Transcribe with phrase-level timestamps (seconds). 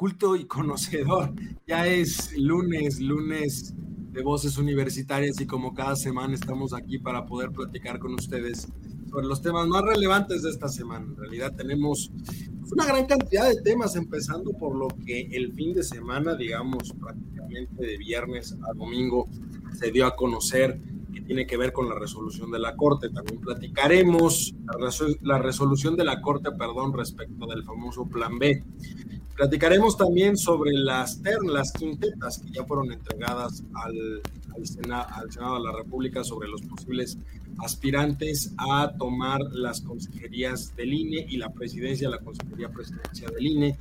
[0.00, 1.34] culto y conocedor.
[1.66, 3.74] Ya es lunes, lunes
[4.12, 8.66] de voces universitarias y como cada semana estamos aquí para poder platicar con ustedes
[9.10, 11.04] sobre los temas más relevantes de esta semana.
[11.04, 12.10] En realidad tenemos
[12.72, 17.84] una gran cantidad de temas, empezando por lo que el fin de semana, digamos prácticamente
[17.84, 19.28] de viernes a domingo,
[19.78, 20.80] se dio a conocer
[21.12, 23.10] que tiene que ver con la resolución de la Corte.
[23.10, 24.54] También platicaremos
[25.20, 28.64] la, resolución de la Corte, perdón, respecto del famoso Plan B.
[29.40, 34.20] Platicaremos también sobre las ternas, quintetas que ya fueron entregadas al,
[34.54, 34.66] al,
[35.32, 37.16] Senado de la República sobre los posibles
[37.64, 43.78] aspirantes a tomar las consejerías del INE y la presidencia, la consejería presidencial del INE.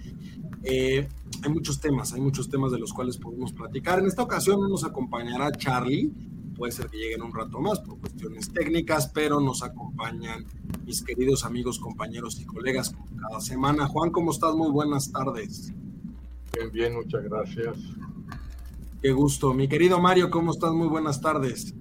[0.64, 1.10] Eh,
[1.44, 4.00] hay muchos temas, hay muchos temas de los cuales podemos platicar.
[4.00, 6.10] En esta ocasión nos acompañará Charlie,
[6.60, 10.46] puede ser que lleguen un rato más por cuestiones técnicas, pero nos acompañan
[10.86, 13.88] mis queridos amigos, compañeros y colegas como cada semana.
[13.88, 14.54] Juan, ¿cómo estás?
[14.54, 15.72] Muy buenas tardes.
[16.54, 17.78] Bien, bien, muchas gracias.
[19.02, 19.54] Qué gusto.
[19.54, 20.74] Mi querido Mario, ¿cómo estás?
[20.74, 21.74] Muy buenas tardes.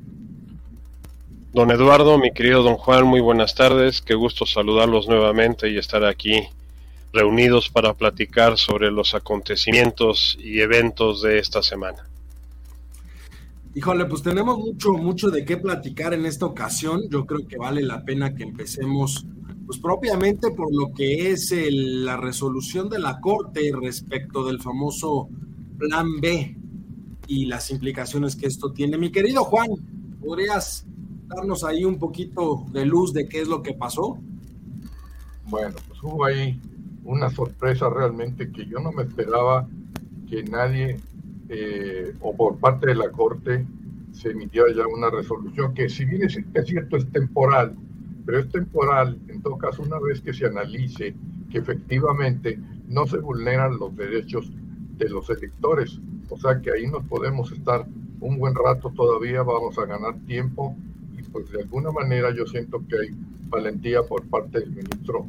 [1.53, 4.01] Don Eduardo, mi querido don Juan, muy buenas tardes.
[4.01, 6.47] Qué gusto saludarlos nuevamente y estar aquí
[7.13, 12.08] reunidos para platicar sobre los acontecimientos y eventos de esta semana.
[13.75, 17.03] Híjole, pues tenemos mucho, mucho de qué platicar en esta ocasión.
[17.11, 19.27] Yo creo que vale la pena que empecemos,
[19.67, 25.29] pues propiamente por lo que es la resolución de la Corte respecto del famoso
[25.79, 26.57] Plan B
[27.29, 28.99] y las implicaciones que esto tiene.
[28.99, 29.69] Mi querido Juan,
[30.21, 30.87] ¿podrías
[31.29, 34.19] darnos ahí un poquito de luz de qué es lo que pasó?
[35.45, 36.59] Bueno, pues hubo ahí
[37.05, 39.69] una sorpresa realmente que yo no me esperaba
[40.29, 41.01] que nadie
[41.49, 43.65] eh, o por parte de la Corte
[44.13, 47.75] se emitió ya una resolución que si bien es, cierto es temporal,
[48.27, 51.15] pero es temporal en todo caso una vez que se analice
[51.51, 54.51] que efectivamente no se vulneran los derechos
[54.97, 56.01] de los electores.
[56.29, 57.87] O sea que ahí nos podemos estar
[58.21, 60.77] un buen rato todavía, vamos a ganar tiempo
[61.17, 63.09] y pues de alguna manera yo siento que hay
[63.49, 65.27] valentía por parte del ministro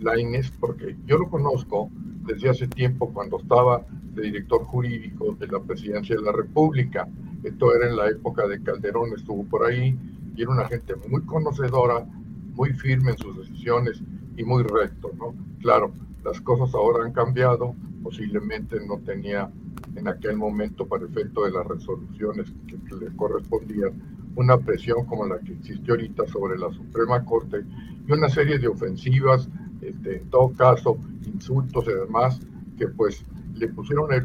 [0.00, 1.90] Laines, porque yo lo conozco
[2.26, 7.08] desde hace tiempo cuando estaba de director jurídico de la presidencia de la República.
[7.42, 9.98] Esto era en la época de Calderón, estuvo por ahí
[10.34, 12.06] y era una gente muy conocedora,
[12.54, 14.02] muy firme en sus decisiones
[14.36, 15.34] y muy recto, ¿no?
[15.60, 15.92] Claro,
[16.24, 19.50] las cosas ahora han cambiado, posiblemente no tenía
[19.96, 23.92] en aquel momento para efecto de las resoluciones que, le correspondían
[24.36, 27.64] una presión como la que existe ahorita sobre la Suprema Corte
[28.06, 29.48] y una serie de ofensivas,
[29.82, 32.40] este, en todo caso, insultos y demás,
[32.76, 33.24] que pues
[33.54, 34.24] le pusieron el,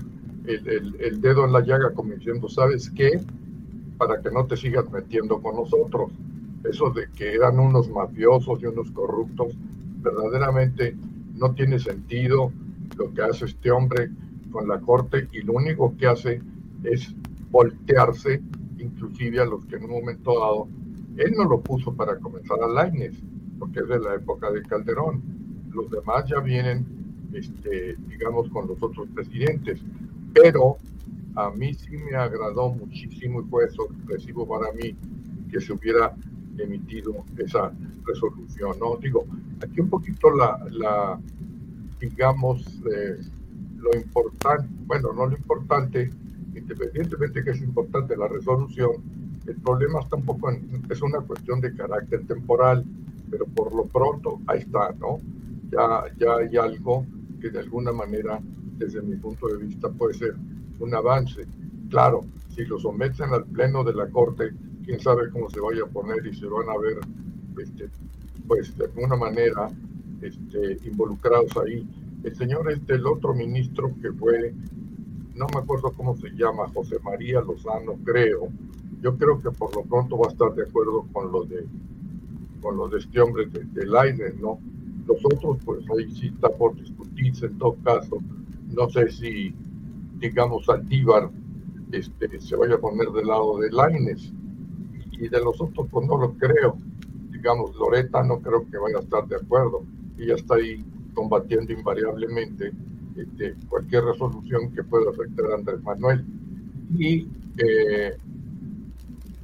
[0.99, 3.21] el, dedo en la llaga como diciendo, ¿sabes qué?
[3.97, 6.11] Para que no te sigas metiendo con nosotros.
[6.63, 9.53] Eso de que eran unos mafiosos y unos corruptos,
[10.01, 10.95] verdaderamente
[11.35, 12.51] no tiene sentido
[12.97, 14.09] lo que hace este hombre
[14.51, 16.41] con la corte y lo único que hace
[16.83, 17.13] es
[17.49, 18.41] voltearse
[18.83, 20.67] inclusive a los que en un momento dado,
[21.17, 23.15] él no lo puso para comenzar a Laines,
[23.59, 25.21] porque es de la época de Calderón.
[25.73, 26.85] Los demás ya vienen
[27.33, 29.79] este, digamos, con los otros presidentes.
[30.33, 30.77] Pero
[31.35, 34.95] a mí sí me agradó muchísimo y fue sorpresivo para mí
[35.51, 36.15] que se hubiera
[36.57, 37.71] emitido esa
[38.05, 38.77] resolución.
[38.79, 38.97] ¿no?
[38.97, 39.25] Digo,
[39.61, 41.19] aquí un poquito la, la
[41.99, 43.17] digamos, eh,
[43.77, 46.11] lo importante, bueno, no lo importante,
[46.55, 48.91] independientemente que es importante la resolución,
[49.45, 52.85] el problema está un poco en, es una cuestión de carácter temporal,
[53.29, 55.19] pero por lo pronto ahí está, ¿no?
[55.73, 57.05] Ya, ya hay algo
[57.41, 58.39] que de alguna manera,
[58.77, 60.35] desde mi punto de vista, puede ser
[60.79, 61.45] un avance.
[61.89, 64.53] Claro, si lo someten al pleno de la Corte,
[64.85, 66.99] quién sabe cómo se vaya a poner y se van a ver,
[67.59, 67.89] este,
[68.47, 69.69] pues de alguna manera,
[70.21, 71.87] este, involucrados ahí.
[72.23, 74.53] El señor este, el otro ministro que fue
[75.35, 78.49] no me acuerdo cómo se llama, José María Lozano, creo.
[79.01, 81.65] Yo creo que por lo pronto va a estar de acuerdo con lo de
[82.61, 84.57] con lo de este hombre del aire, ¿no?
[85.07, 88.17] Los otros, pues ahí sí está por discutirse en todo caso.
[88.69, 89.53] No sé si,
[90.19, 91.29] digamos, Altíbar
[91.91, 94.33] este, se vaya a poner del lado de Laines.
[95.11, 96.77] Y de los otros, pues no lo creo.
[97.31, 99.83] Digamos, Loreta no creo que vaya a estar de acuerdo.
[100.17, 100.83] Ella está ahí
[101.13, 102.71] combatiendo invariablemente
[103.15, 106.25] este, cualquier resolución que pueda afectar a Andrés Manuel.
[106.97, 107.27] Y
[107.57, 108.17] eh,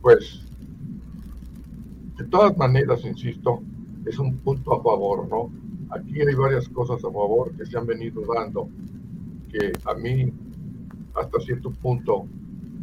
[0.02, 0.44] pues,
[2.18, 3.62] de todas maneras, insisto,
[4.06, 5.52] es un punto a favor, ¿no?
[5.92, 8.70] Aquí hay varias cosas a favor que se han venido dando,
[9.52, 10.32] que a mí,
[11.16, 12.26] hasta cierto punto,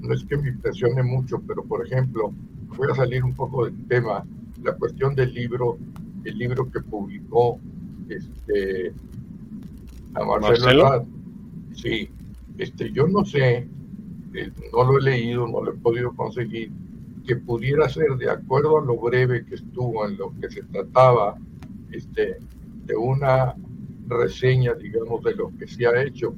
[0.00, 2.32] no es que me impresione mucho, pero por ejemplo,
[2.76, 4.24] voy a salir un poco del tema,
[4.62, 5.78] la cuestión del libro,
[6.24, 7.58] el libro que publicó
[8.08, 8.92] este,
[10.14, 11.06] a Marcelo,
[11.74, 12.08] Sí,
[12.56, 13.68] este, yo no sé,
[14.32, 16.72] eh, no lo he leído, no lo he podido conseguir,
[17.26, 21.36] que pudiera ser de acuerdo a lo breve que estuvo en lo que se trataba
[21.90, 22.38] este,
[22.84, 23.54] de una
[24.06, 26.34] reseña, digamos, de lo que se ha hecho.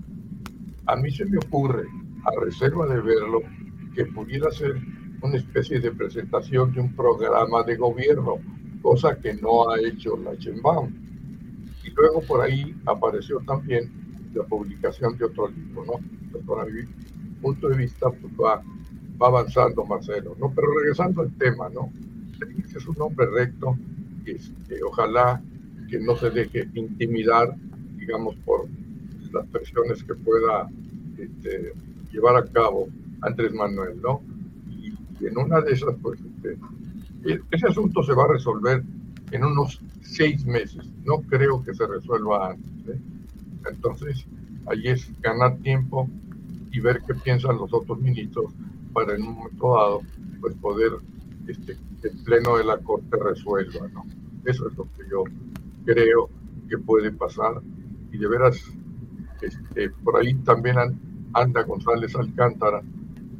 [0.86, 1.84] A mí se me ocurre,
[2.24, 3.42] a reserva de verlo,
[3.94, 4.80] que pudiera ser
[5.20, 8.36] una especie de presentación de un programa de gobierno,
[8.80, 10.90] cosa que no ha hecho la Chenbaum.
[11.84, 13.90] Y luego por ahí apareció también
[14.34, 15.92] la publicación de otro libro, ¿no?
[16.34, 18.62] Entonces, mi punto de vista, pues va,
[19.20, 20.52] va avanzando Marcelo, ¿no?
[20.54, 21.90] Pero regresando al tema, ¿no?
[22.74, 23.76] Es un hombre recto,
[24.24, 25.42] este, ojalá
[25.90, 27.56] que no se deje intimidar,
[27.96, 28.66] digamos, por
[29.32, 30.68] las presiones que pueda
[31.18, 31.72] este,
[32.12, 32.88] llevar a cabo
[33.22, 34.22] Andrés Manuel, ¿no?
[34.70, 36.58] Y, en una de esas, pues, este,
[37.24, 38.84] e, ese asunto se va a resolver
[39.32, 40.88] en unos seis meses.
[41.04, 42.96] No creo que se resuelva antes.
[42.96, 43.00] ¿eh?
[43.68, 44.24] Entonces,
[44.66, 46.08] ahí es ganar tiempo
[46.70, 48.52] y ver qué piensan los otros ministros
[48.92, 50.02] para en un momento dado,
[50.40, 50.92] pues poder
[51.46, 54.04] este, el pleno de la corte resuelva, ¿no?
[54.44, 55.24] Eso es lo que yo
[55.84, 56.30] creo
[56.68, 57.60] que puede pasar.
[58.12, 58.62] Y de veras,
[59.40, 60.76] este, por ahí también
[61.32, 62.82] anda González Alcántara,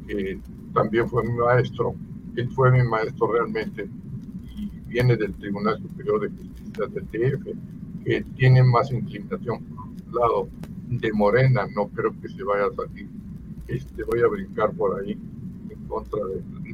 [0.07, 0.39] que
[0.73, 1.95] también fue mi maestro,
[2.35, 3.89] él fue mi maestro realmente
[4.55, 7.45] y viene del Tribunal Superior de Justicia del TF,
[8.05, 10.49] que tiene más inclinación por un lado
[10.87, 13.07] de Morena, no creo que se vaya a salir,
[13.67, 15.17] este, voy a brincar por ahí
[15.89, 16.21] contra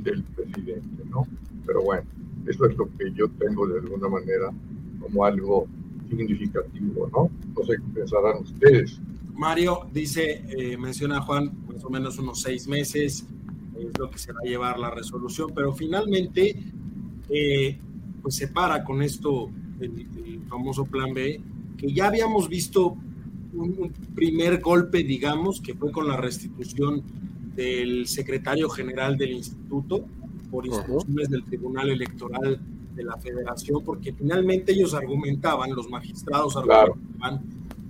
[0.03, 1.25] del presidente, ¿no?
[1.65, 2.03] Pero bueno,
[2.45, 4.51] eso es lo que yo tengo de alguna manera
[4.99, 5.67] como algo
[6.07, 7.31] significativo, ¿no?
[7.55, 8.99] No sé qué pensarán ustedes.
[9.33, 13.25] Mario dice, eh, menciona Juan, más o menos unos seis meses,
[13.77, 16.55] es lo que se va a llevar la resolución, pero finalmente,
[17.29, 17.77] eh,
[18.21, 20.07] pues se para con esto el,
[20.47, 21.41] famoso plan B,
[21.75, 22.95] que ya habíamos visto
[23.53, 27.01] un, primer golpe, digamos, que fue con la restitución
[27.55, 30.05] del secretario general del instituto
[30.51, 32.59] por instrucciones del Tribunal Electoral
[32.95, 37.41] de la Federación, porque finalmente ellos argumentaban, los magistrados argumentaban,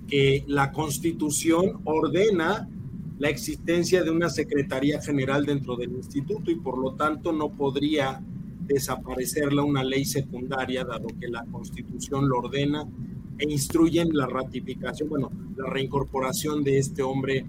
[0.07, 2.69] que la Constitución ordena
[3.17, 8.21] la existencia de una Secretaría General dentro del instituto y por lo tanto no podría
[8.67, 12.85] desaparecerla una ley secundaria, dado que la Constitución lo ordena
[13.37, 17.45] e instruyen la ratificación, bueno, la reincorporación de este hombre,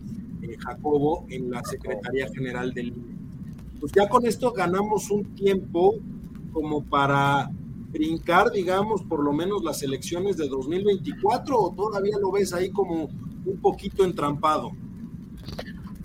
[0.48, 3.16] eh, Jacobo, en la Secretaría General del INE.
[3.80, 5.96] Pues ya con esto ganamos un tiempo
[6.52, 7.50] como para
[7.90, 13.04] brincar, digamos, por lo menos las elecciones de 2024 o todavía lo ves ahí como
[13.46, 14.72] un poquito entrampado?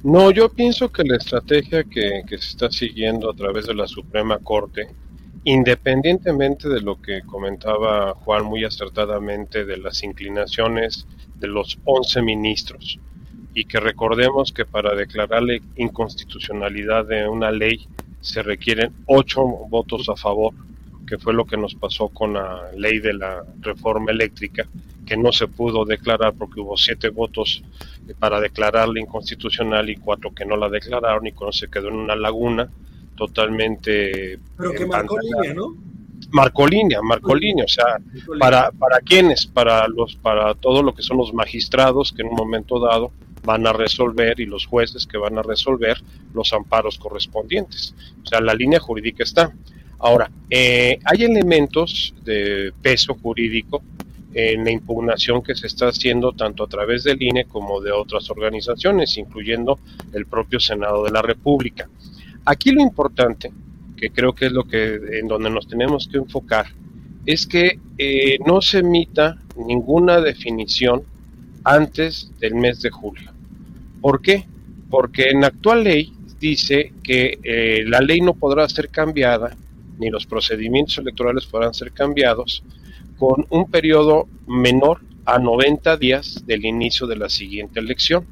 [0.03, 3.88] No, yo pienso que la estrategia que, que, se está siguiendo a través de la
[3.88, 4.89] Suprema Corte,
[5.43, 11.07] independientemente de lo que comentaba Juan muy acertadamente de las inclinaciones
[11.39, 13.00] de los 11 ministros,
[13.53, 17.88] y que recordemos que para declarar la inconstitucionalidad de una ley
[18.22, 20.53] se requieren 8 votos a favor
[21.12, 24.65] que fue lo que nos pasó con la ley de la reforma eléctrica,
[25.05, 27.62] que no se pudo declarar porque hubo siete votos
[28.17, 32.15] para declararla inconstitucional y cuatro que no la declararon y cuando se quedó en una
[32.15, 32.70] laguna
[33.17, 34.39] totalmente...
[34.58, 35.75] Pero que marcó línea, ¿no?
[36.31, 37.98] Marcó línea, marcó línea, o sea,
[38.39, 42.36] para, para quiénes, para los, para todo lo que son los magistrados que en un
[42.36, 43.12] momento dado
[43.43, 45.98] van a resolver y los jueces que van a resolver
[46.33, 47.95] los amparos correspondientes.
[48.24, 49.51] O sea, la línea jurídica está.
[50.00, 53.81] Ahora, eh, hay elementos de peso jurídico
[54.33, 58.29] en la impugnación que se está haciendo tanto a través del INE como de otras
[58.29, 59.79] organizaciones, incluyendo
[60.13, 61.89] el propio Senado de la República.
[62.45, 63.51] Aquí lo importante,
[63.98, 66.67] que creo que es lo que en donde nos tenemos que enfocar,
[67.25, 71.03] es que eh, no se emita ninguna definición
[71.63, 73.30] antes del mes de julio.
[74.01, 74.46] ¿Por qué?
[74.91, 79.55] porque en la actual ley dice que eh, la ley no podrá ser cambiada,
[79.98, 82.62] ni los procedimientos electorales podrán ser cambiados,
[83.17, 88.25] con un periodo menor a 90 días del inicio de la siguiente elección.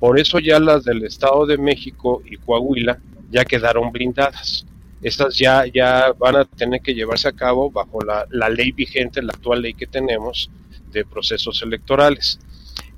[0.00, 2.98] Por eso ya las del Estado de México y Coahuila
[3.30, 4.66] ya quedaron blindadas.
[5.02, 9.22] Estas ya, ya van a tener que llevarse a cabo bajo la, la ley vigente,
[9.22, 10.50] la actual ley que tenemos
[10.90, 12.40] de procesos electorales.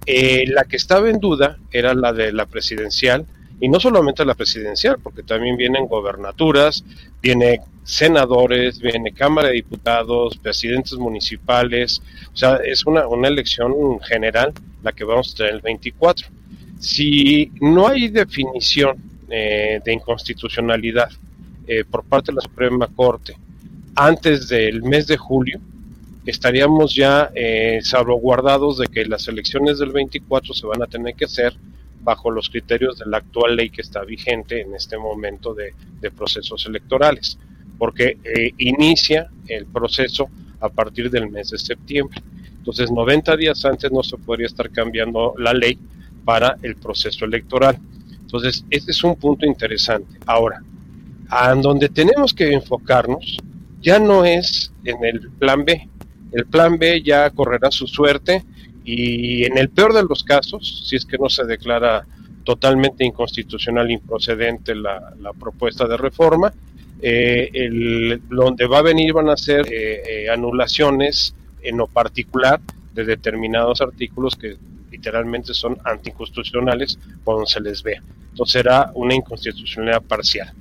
[0.06, 3.26] Eh, la que estaba en duda era la de la presidencial,
[3.60, 6.84] y no solamente la presidencial, porque también vienen gobernaturas,
[7.22, 14.52] viene senadores, viene Cámara de Diputados, presidentes municipales, o sea, es una, una elección general
[14.82, 16.26] la que vamos a tener el 24.
[16.80, 18.96] Si no hay definición
[19.30, 21.08] eh, de inconstitucionalidad
[21.66, 23.36] eh, por parte de la Suprema Corte
[23.94, 25.60] antes del mes de julio,
[26.26, 31.24] estaríamos ya eh, salvaguardados de que las elecciones del 24 se van a tener que
[31.24, 31.54] hacer
[32.02, 35.72] bajo los criterios de la actual ley que está vigente en este momento de,
[36.10, 37.38] procesos electorales,
[37.78, 40.28] porque eh, inicia el proceso
[40.60, 42.20] a partir del mes de septiembre.
[42.56, 45.78] Entonces, 90 días antes no se podría estar cambiando la ley
[46.24, 47.78] para el proceso electoral.
[48.20, 50.18] Entonces, este es un punto interesante.
[50.26, 50.62] Ahora,
[51.28, 53.36] a donde tenemos que enfocarnos
[53.80, 55.88] ya no es en el plan B.
[56.32, 58.42] El plan B ya correrá su suerte
[58.84, 62.06] y en el peor de los casos, si es que no se declara
[62.44, 66.52] totalmente inconstitucional, improcedente la, propuesta de reforma,
[67.00, 72.60] eh, donde va a venir van a ser eh, eh, anulaciones en lo particular
[72.94, 74.56] de determinados artículos que
[74.90, 78.02] literalmente son anticonstitucionales cuando se les vea.
[78.30, 80.52] Entonces será una inconstitucionalidad parcial.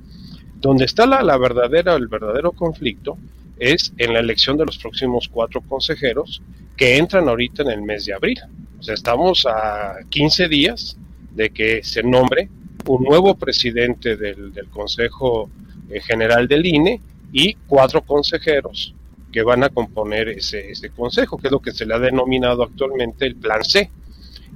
[0.60, 3.18] Donde está la, la verdadera, el verdadero conflicto
[3.58, 6.42] es en la elección de los próximos cuatro consejeros
[6.76, 8.38] que entran ahorita en el mes de abril.
[8.78, 10.96] O sea, estamos a 15 días
[11.30, 12.48] de que se nombre
[12.86, 15.48] un nuevo presidente del, Consejo
[15.90, 17.00] eh, General del INE
[17.32, 18.94] y cuatro consejeros
[19.32, 22.62] que van a componer ese, ese consejo, que es lo que se le ha denominado
[22.62, 23.90] actualmente el Plan C.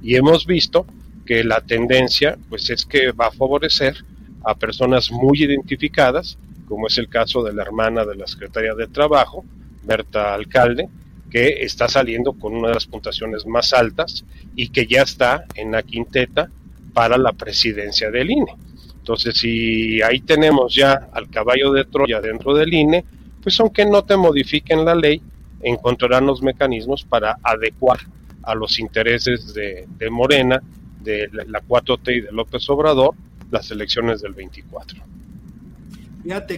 [0.03, 0.85] Y hemos visto
[1.25, 3.95] que la tendencia pues es que va a favorecer
[4.43, 6.37] a personas muy identificadas
[6.67, 9.45] como es el caso de la hermana de la Secretaría de Trabajo,
[9.83, 10.89] Berta Alcalde,
[11.29, 15.71] que está saliendo con una de las puntuaciones más altas y que ya está en
[15.71, 16.49] la quinteta
[16.93, 18.55] para la presidencia del INE.
[18.97, 23.05] Entonces, si ahí tenemos ya al caballo de Troya dentro del INE,
[23.41, 25.21] pues aunque no te modifiquen la ley,
[25.61, 27.99] encontrarán los mecanismos para adecuar
[28.43, 30.61] a los intereses de, Morena,
[31.01, 33.15] de la 4T y de López Obrador,
[33.51, 34.99] las elecciones del 24.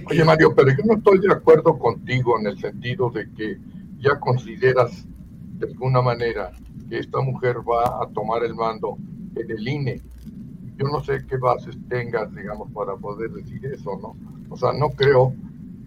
[0.09, 3.57] Oye, Mario, pero yo no estoy de acuerdo contigo en el sentido de que
[3.99, 5.05] ya consideras
[5.59, 6.51] de alguna manera
[6.89, 8.97] que esta mujer va a tomar el mando
[9.35, 10.01] en el INE.
[10.77, 14.15] Yo no sé qué bases tengas, digamos, para poder decir eso, ¿no?
[14.49, 15.35] O sea, no creo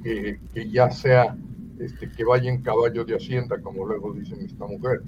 [0.04, 0.38] que,
[0.70, 1.36] ya sea
[1.80, 5.02] este, que vaya en caballo de Hacienda, como luego dicen esta mujer.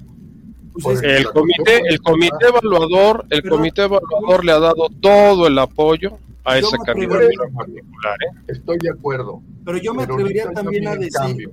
[0.82, 6.18] Pues el comité, el comité evaluador, el comité evaluador le ha dado todo el apoyo
[6.44, 8.16] a esa candidatura particular.
[8.20, 8.42] ¿eh?
[8.48, 9.42] Estoy de acuerdo.
[9.64, 11.50] Pero yo me atrevería también a decir,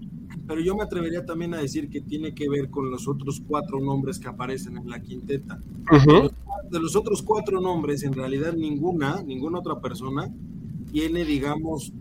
[0.48, 3.80] pero yo me atrevería también a decir que tiene que ver con los otros cuatro
[3.80, 5.60] nombres que aparecen en la quinteta.
[6.70, 10.30] de, los, otros cuatro nombres, en realidad ninguna, ninguna otra persona
[10.92, 11.94] tiene, digamos,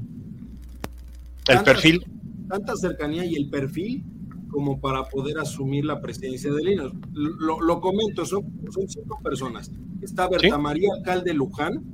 [1.48, 2.04] el perfil.
[2.48, 4.04] Tanta cercanía y el perfil
[4.50, 6.90] como para poder asumir la presidencia de INE.
[7.12, 9.70] Lo, comento, son, son cinco personas.
[10.02, 11.84] Está Berta María Alcalde Luján,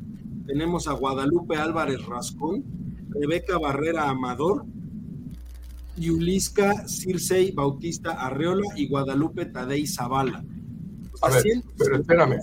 [0.46, 2.64] tenemos a Guadalupe Álvarez Rascón,
[3.10, 4.64] Rebeca Barrera Amador,
[5.96, 10.44] Yulisca Circei Bautista Arreola y Guadalupe Tadei Zavala.
[11.22, 11.42] A ver,
[11.78, 12.38] pero espérame,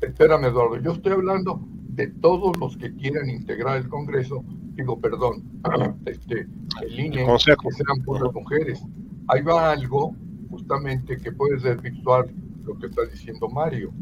[0.00, 1.60] espérame Eduardo, yo estoy hablando
[1.94, 4.42] de todos los que quieran integrar el Congreso,
[4.74, 5.44] digo, perdón,
[6.06, 6.48] este,
[6.82, 8.82] el INE, que sean puras mujeres.
[9.28, 10.14] Ahí va algo
[10.50, 12.30] justamente que puede ser virtual
[12.64, 13.92] lo que está diciendo Mario.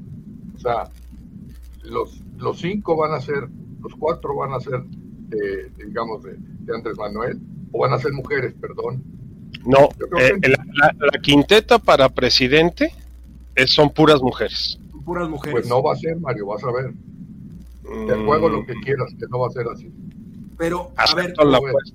[0.54, 0.88] O sea,
[1.82, 3.48] los, los cinco van a ser,
[3.80, 6.36] los cuatro van a ser, de, digamos, de,
[6.74, 7.40] Andrés Manuel,
[7.72, 9.02] o van a ser mujeres, perdón.
[9.64, 12.92] No, eh, la, quinteta para presidente
[13.54, 14.78] es, son puras mujeres.
[15.04, 15.52] Puras mujeres.
[15.52, 16.92] Pues no va a ser, Mario, vas a ver.
[18.06, 18.80] Te juego lo que mm.
[18.80, 19.92] quieras, que no va a ser así.
[20.56, 21.34] Pero, a ver,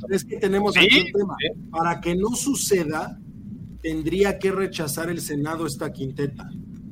[0.09, 1.37] es que tenemos aquí un tema.
[1.71, 3.17] Para que no suceda,
[3.81, 6.49] tendría que rechazar el Senado esta quinteta.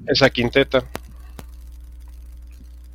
[0.07, 0.85] Esa quinteta.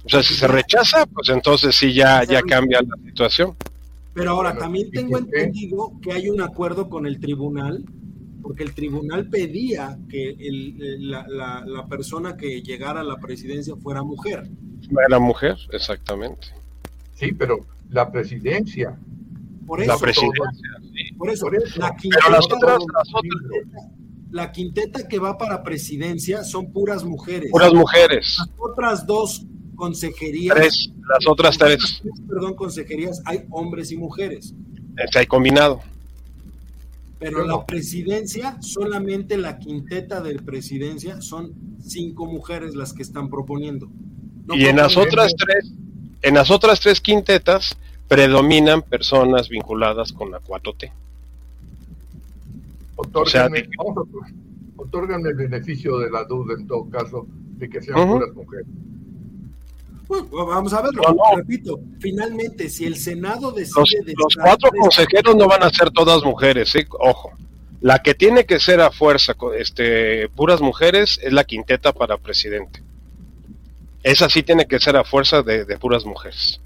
[0.05, 3.55] O sea, si se rechaza, pues entonces sí ya, ya cambia la situación.
[4.15, 7.85] Pero ahora también tengo entendido que hay un acuerdo con el tribunal,
[8.43, 10.37] porque el tribunal pedía que
[10.99, 14.49] la, persona que llegara a la presidencia fuera mujer.
[15.09, 16.49] la mujer, exactamente.
[17.15, 17.59] Sí, pero
[17.91, 18.99] la presidencia.
[19.67, 20.69] Por eso, la presidencia.
[21.17, 23.91] Por eso, La quinteta, pero las otras, las otras,
[24.31, 27.51] la quinteta que va para presidencia son puras mujeres.
[27.51, 28.37] Puras mujeres.
[28.39, 29.47] Las otras dos
[29.81, 30.55] consejerías.
[30.55, 32.03] Tres, las otras tres.
[32.29, 34.55] Perdón, consejerías, hay hombres y mujeres.
[34.99, 35.81] Está ahí combinado.
[37.19, 43.89] Pero la presidencia, solamente la quinteta de presidencia son cinco mujeres las que están proponiendo.
[44.53, 45.73] y en las otras tres,
[46.21, 50.93] en las otras tres quintetas predominan personas vinculadas con la 4T.
[52.97, 53.69] Otórganme,
[55.31, 58.67] el beneficio de la duda en todo caso de que sean puras mujeres.
[60.11, 61.03] Pues, vamos a verlo.
[61.37, 64.13] Repito, finalmente, si el Senado decide.
[64.17, 66.85] Los, cuatro consejeros no van a ser todas mujeres, ¿eh?
[66.99, 67.31] ojo.
[67.81, 72.83] La que tiene que ser a fuerza, este, puras mujeres, es la quinteta para presidente.
[74.03, 76.61] Esa sí tiene que ser a fuerza de, puras mujeres.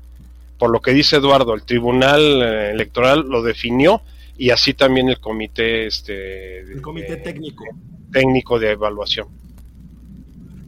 [0.58, 4.00] Por lo que dice Eduardo, el Tribunal eh, Electoral lo definió
[4.38, 7.64] y así también el comité, este, el comité técnico,
[8.10, 9.43] técnico de evaluación.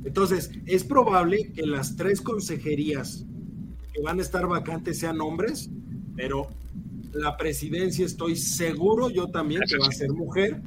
[0.06, 3.26] Entonces, es probable que las tres consejerías
[3.92, 5.68] que van a estar vacantes sean hombres,
[6.14, 6.48] pero
[7.12, 10.62] la presidencia estoy seguro, yo también, que va a ser mujer,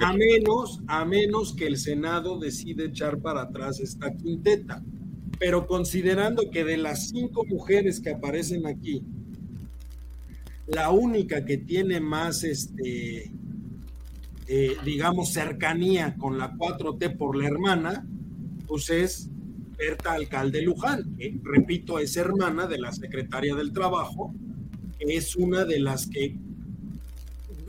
[0.00, 4.82] a menos, a menos que el Senado decide echar para atrás esta quinteta.
[5.38, 9.02] Pero considerando que de las cinco mujeres que aparecen aquí,
[10.66, 13.30] la única que tiene más, este,
[14.46, 18.06] eh, digamos, cercanía con la 4T por la hermana,
[18.68, 19.30] pues es
[19.76, 24.34] Berta Alcalde Luján, que repito, es hermana de la secretaria del Trabajo,
[24.98, 26.36] es una de las que,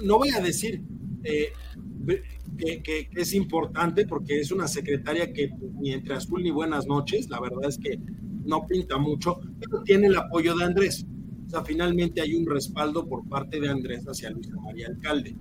[0.04, 0.82] no voy a decir
[1.24, 1.54] eh,
[2.58, 7.40] que, es importante, porque es una secretaria que ni entre azul ni buenas noches, la
[7.40, 8.00] verdad es que
[8.46, 11.06] no pinta mucho, pero tiene el apoyo de Andrés.
[11.46, 15.36] O sea, finalmente hay un respaldo por parte de Andrés hacia Luisa María Alcalde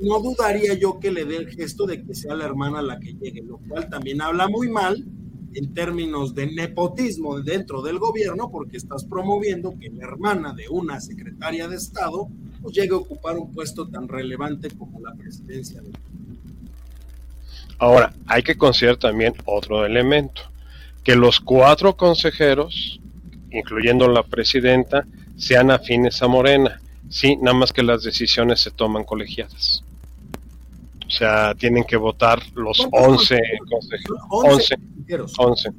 [0.00, 3.14] no dudaría yo que le dé el gesto de que sea la hermana la que
[3.14, 5.04] llegue, lo cual también habla muy mal
[5.54, 11.00] en términos de nepotismo dentro del gobierno, porque estás promoviendo que la hermana de una
[11.00, 12.28] secretaria de Estado
[12.60, 15.82] pues, llegue a ocupar un puesto tan relevante como la presidencia.
[17.78, 20.42] Ahora, hay que considerar también otro elemento,
[21.02, 23.00] que los cuatro consejeros,
[23.50, 25.06] incluyendo la presidenta,
[25.36, 26.80] sean afines a Morena.
[27.08, 29.82] Sí, nada más que las decisiones se toman colegiadas.
[31.06, 33.40] O sea, tienen que votar los 11
[34.28, 35.32] consejeros.
[35.38, 35.70] 11.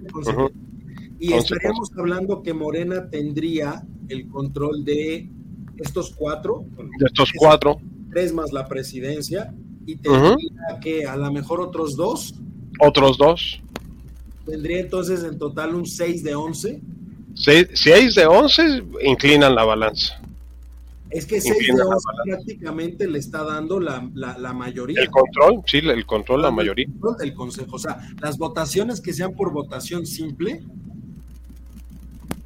[1.20, 5.30] Y estaríamos hablando que Morena tendría el control de
[5.78, 6.66] estos cuatro.
[7.00, 7.80] De estos cuatro.
[8.12, 9.54] Tres más la presidencia.
[9.86, 12.36] Y tendría que a lo mejor otros dos.
[12.80, 13.62] Otros dos.
[14.46, 16.82] Tendría entonces en total un 6 de 11.
[17.36, 20.22] 6 de 11 inclinan la balanza.
[21.10, 25.02] Es que 6 de 11 prácticamente le está dando la, la, mayoría.
[25.02, 26.86] El control, sí, el control, la mayoría.
[26.86, 27.76] El control del Consejo.
[27.76, 30.64] O sea, las votaciones que sean por votación simple.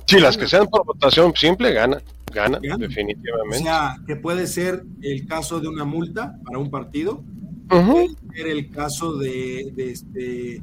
[0.06, 3.60] Sí, las que sean por votación simple ganan, ganan, definitivamente.
[3.60, 7.24] O sea, que puede ser el caso de una multa para un partido,
[7.68, 10.62] puede ser el caso de, de este,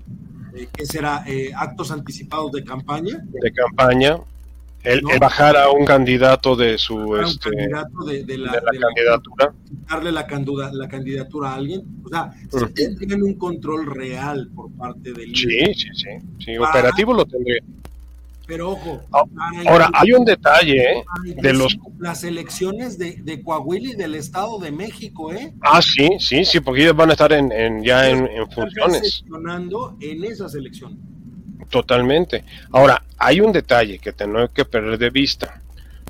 [0.72, 1.24] ¿qué será?
[1.26, 3.24] Eh, actos anticipados de campaña.
[3.24, 4.18] De campaña
[4.88, 9.52] el, bajar a un candidato de su este, de, la, candidatura.
[9.88, 10.26] darle la,
[10.72, 11.82] la candidatura a alguien.
[12.04, 12.32] O sea
[12.98, 16.10] tienen un control real por parte del sí sí sí.
[16.44, 17.62] Sí operativo lo tendría
[18.46, 19.24] pero ojo ah,
[19.66, 21.04] ahora hay un detalle ¿eh?
[21.36, 26.08] de los las elecciones de, de, Coahuila y del Estado de México eh ah sí
[26.18, 29.24] sí sí porque ellos van a estar en, en ya en, en funciones.
[30.00, 30.98] en esas elecciones
[31.70, 32.44] Totalmente.
[32.72, 35.60] Ahora, hay un detalle que tenemos que perder de vista.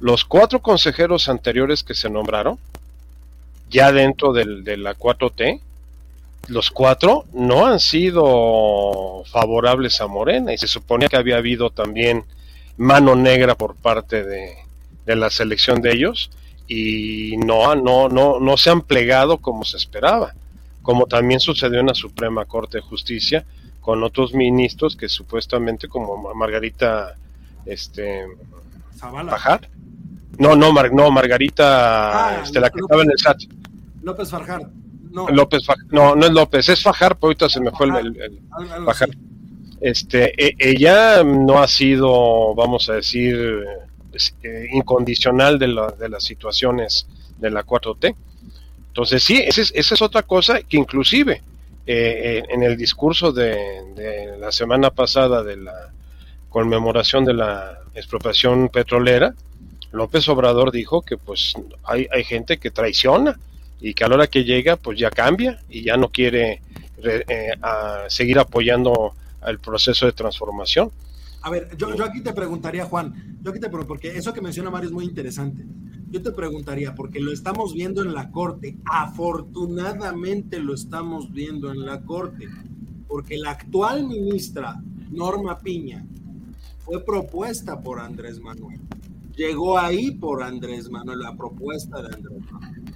[0.00, 2.58] Los cuatro consejeros anteriores que se nombraron,
[3.70, 5.60] ya dentro del, de la 4T,
[6.48, 12.24] los cuatro no han sido favorables a Morena y se supone que había habido también
[12.78, 14.54] mano negra por parte de,
[15.04, 16.30] de la selección de ellos
[16.68, 20.34] y no, no, no, no se han plegado como se esperaba,
[20.82, 23.44] como también sucedió en la Suprema Corte de Justicia,
[23.88, 27.16] con otros ministros que supuestamente como Margarita
[27.64, 28.26] este
[28.94, 29.66] Fajar
[30.38, 31.64] no no no Margarita
[32.12, 33.38] ah, este, la que estaba en el SAT.
[34.02, 34.68] López Fajar
[35.10, 35.26] no.
[35.30, 38.42] López no no es López es Fajar pero ahorita se me fue el,
[38.84, 39.08] Fajar
[39.80, 43.64] este e, ella no ha sido vamos a decir
[44.42, 47.06] eh, incondicional de, la, de las situaciones
[47.38, 48.14] de la 4T
[48.88, 51.42] entonces sí esa es, esa es otra cosa que inclusive
[51.90, 55.90] eh, en el discurso de, la semana pasada de la,
[56.50, 59.34] conmemoración de la expropiación petrolera,
[59.90, 63.38] López Obrador dijo que pues hay, hay gente que traiciona
[63.80, 66.60] y que a la hora que llega pues ya cambia y ya no quiere
[67.02, 67.54] eh,
[68.08, 69.14] seguir apoyando
[69.46, 70.90] el proceso de transformación.
[71.42, 74.70] A ver, yo, aquí te preguntaría, Juan, yo aquí te pregunto, porque eso que menciona
[74.70, 75.64] Mario es muy interesante.
[76.10, 81.84] Yo te preguntaría, porque lo estamos viendo en la Corte, afortunadamente lo estamos viendo en
[81.84, 82.48] la Corte,
[83.06, 86.04] porque la actual ministra, Norma Piña,
[86.80, 88.80] fue propuesta por Andrés Manuel.
[89.36, 92.87] Llegó ahí por Andrés Manuel, la propuesta de Andrés Manuel.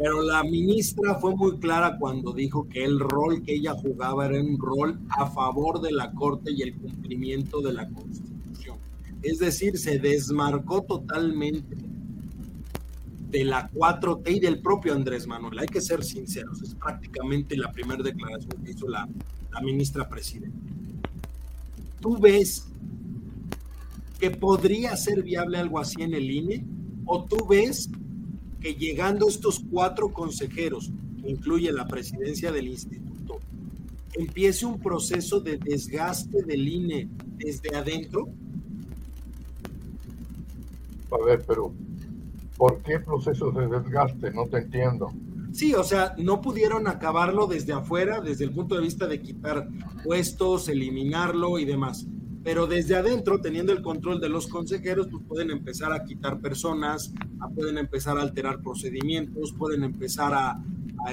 [0.00, 4.40] Pero la ministra fue muy clara cuando dijo que el rol que ella jugaba era
[4.40, 8.78] un rol a favor de la Corte y el cumplimiento de la Constitución.
[9.22, 11.76] Es decir, se desmarcó totalmente
[13.28, 15.58] de la 4T y del propio Andrés Manuel.
[15.58, 19.06] Hay que ser sinceros, es prácticamente la primera declaración que hizo la,
[19.52, 20.56] la ministra presidenta.
[22.00, 22.66] ¿Tú ves
[24.18, 26.64] que podría ser viable algo así en el INE?
[27.04, 27.90] ¿O tú ves
[28.60, 33.38] que llegando estos cuatro consejeros, que incluye la presidencia del instituto,
[34.14, 38.28] empiece un proceso de desgaste del INE desde adentro?
[41.10, 41.72] A ver, pero
[42.56, 44.30] ¿por qué proceso de desgaste?
[44.30, 45.12] No te entiendo.
[45.52, 49.68] Sí, o sea, no pudieron acabarlo desde afuera, desde el punto de vista de quitar
[50.04, 52.06] puestos, eliminarlo y demás
[52.42, 57.12] pero desde adentro, teniendo el control de los consejeros, pues pueden empezar a quitar personas,
[57.54, 60.62] pueden empezar a alterar procedimientos, pueden empezar a,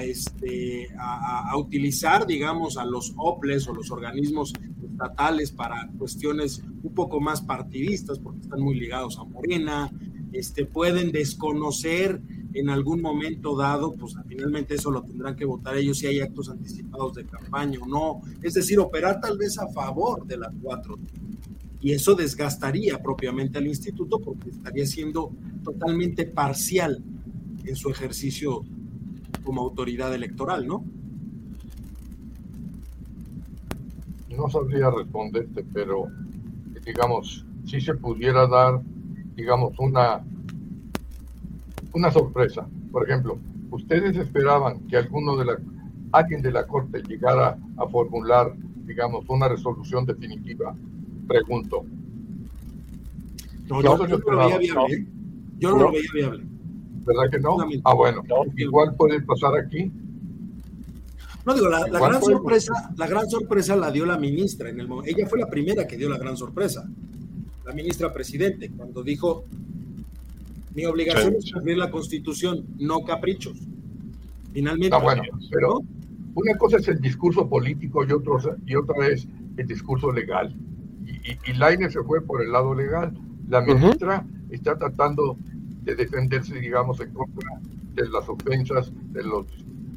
[0.00, 7.20] este, a, utilizar, digamos, a los OPLES o los organismos estatales para cuestiones un poco
[7.20, 9.90] más partidistas, porque están muy ligados a Morena,
[10.32, 12.20] este, pueden desconocer
[12.58, 16.48] en algún momento dado, pues finalmente eso lo tendrán que votar ellos si hay actos
[16.48, 18.20] anticipados de campaña o no.
[18.42, 20.98] Es decir, operar tal vez a favor de la 4
[21.80, 25.30] y eso desgastaría propiamente al instituto porque estaría siendo
[25.62, 27.02] totalmente parcial
[27.64, 28.64] en su ejercicio
[29.44, 30.84] como autoridad electoral, ¿no?
[34.28, 36.06] No sabría responderte, pero
[36.84, 38.80] digamos, si se pudiera dar,
[39.36, 40.24] digamos, una
[41.98, 42.66] una sorpresa.
[42.92, 43.38] Por ejemplo,
[43.70, 45.58] ¿ustedes esperaban que alguno de la,
[46.12, 48.54] alguien de la Corte llegara a formular,
[48.86, 50.74] digamos, una resolución definitiva?
[51.26, 51.84] Pregunto.
[53.68, 54.94] No, yo, no lo veía viable.
[54.94, 55.06] ¿eh?
[55.58, 56.44] Yo no, lo veía viable.
[57.04, 57.56] ¿Verdad que no?
[57.84, 58.22] Ah, bueno.
[58.56, 59.90] Igual puede pasar aquí.
[61.44, 65.10] No digo, la, gran sorpresa, la gran sorpresa la dio la ministra en el momento.
[65.10, 66.86] Ella fue la primera que dio la gran sorpresa.
[67.64, 69.44] La ministra presidente, cuando dijo
[70.78, 73.58] mi obligación es cumplir la constitución, no caprichos.
[74.52, 74.94] Finalmente.
[74.94, 75.82] Ah, bueno, pero
[76.36, 80.54] una cosa es el discurso político y, otro, y otra es el discurso legal.
[81.04, 83.12] Y, y, Laine se fue por el lado legal.
[83.48, 85.36] La ministra está tratando
[85.82, 87.60] de defenderse, digamos, en contra
[87.96, 89.46] de las ofensas, de los,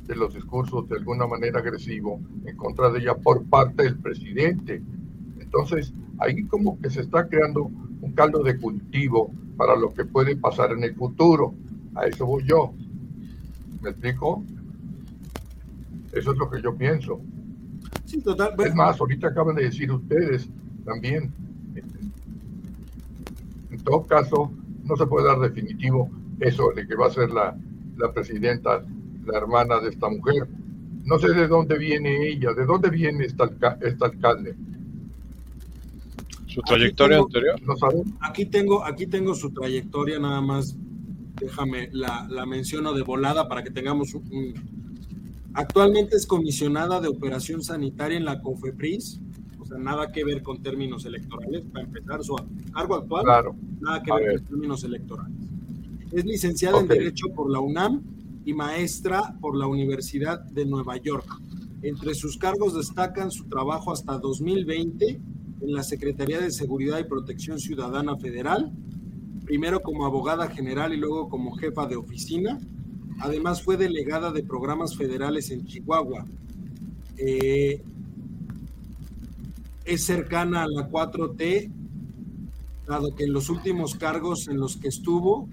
[0.08, 4.82] de los discursos de alguna manera agresivo en contra de ella por parte del presidente.
[5.40, 7.70] Entonces, ahí como que se está creando
[8.02, 11.54] un caldo de cultivo para lo que puede pasar en el futuro.
[11.94, 12.74] A eso voy yo.
[13.80, 14.44] ¿Me explico?
[16.12, 17.22] Eso es lo que yo pienso.
[18.06, 18.56] Sí, total.
[18.58, 20.50] Es más, ahorita acaban de decir ustedes
[20.84, 21.32] también.
[23.70, 24.52] En todo caso,
[24.84, 27.56] no se puede dar definitivo eso de que va a ser la,
[27.98, 28.84] la presidenta,
[29.28, 30.48] la hermana de esta mujer.
[31.04, 34.56] No sé de dónde viene ella, de dónde viene esta, esta alcalde.
[36.54, 37.60] ¿Su trayectoria anterior?
[38.20, 40.76] Aquí tengo, aquí tengo su trayectoria, nada más
[41.40, 44.54] déjame, la, la menciono de volada para que tengamos un,
[45.54, 49.20] Actualmente es comisionada de operación sanitaria en la COFEPRIS,
[49.60, 52.36] o sea, nada que ver con términos electorales, para empezar su
[52.74, 53.56] cargo actual, claro.
[53.82, 55.36] nada que ver con términos electorales.
[56.14, 58.02] Es licenciada en Derecho por la UNAM
[58.46, 61.28] y maestra por la Universidad de Nueva York.
[61.82, 65.20] Entre sus cargos destacan su trabajo hasta 2020
[65.62, 68.72] en la Secretaría de Seguridad y Protección Ciudadana Federal,
[69.46, 72.60] primero como abogada general y luego como jefa de oficina.
[73.20, 76.26] Además fue delegada de programas federales en Chihuahua.
[77.18, 77.84] Eh,
[79.86, 81.72] es cercana a la 4T,
[82.88, 85.48] dado que en los últimos cargos en los que estuvo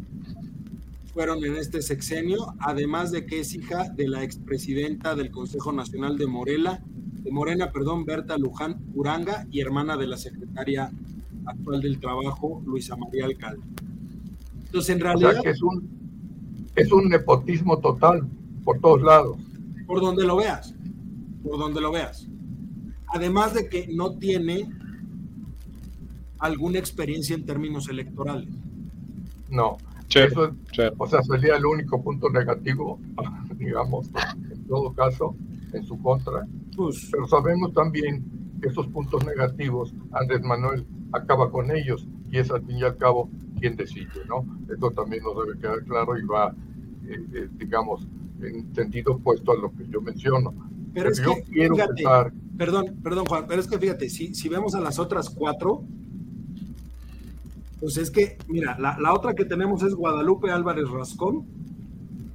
[1.12, 6.16] fueron en este sexenio, además de que es hija de la expresidenta del Consejo Nacional
[6.16, 6.82] de Morela,
[7.30, 10.90] Morena, perdón, Berta Luján Uranga y hermana de la secretaria
[11.46, 13.62] actual del Trabajo, Luisa María Alcalde.
[14.66, 15.40] Entonces, en realidad...
[15.44, 15.88] es un,
[16.76, 18.28] es un nepotismo total
[18.64, 19.38] por todos lados.
[19.86, 20.74] Por donde lo veas,
[21.42, 22.28] por donde lo veas.
[23.06, 24.68] Además de que no tiene
[26.38, 28.48] alguna experiencia en términos electorales.
[29.48, 30.82] No, Sí, eso, sí.
[30.96, 32.98] o sea, sería el único punto negativo,
[33.56, 34.08] digamos,
[34.50, 35.36] en todo caso,
[35.72, 36.46] en su contra.
[36.76, 38.24] Pues, Pero sabemos también
[38.60, 42.96] que esos puntos negativos, Andrés Manuel acaba con ellos y es al fin y al
[42.96, 44.44] cabo quien decide, ¿no?
[44.72, 46.54] Esto también nos debe quedar claro y va,
[47.06, 48.06] eh, eh, digamos,
[48.40, 50.54] en sentido opuesto a lo que yo menciono.
[50.94, 54.34] pero es yo que, quiero fíjate, pensar, perdón, perdón Juan, pero es que fíjate, si,
[54.34, 55.82] si vemos a las otras cuatro,
[57.80, 61.46] pues es que, mira, la, la otra que tenemos es Guadalupe Álvarez Rascón,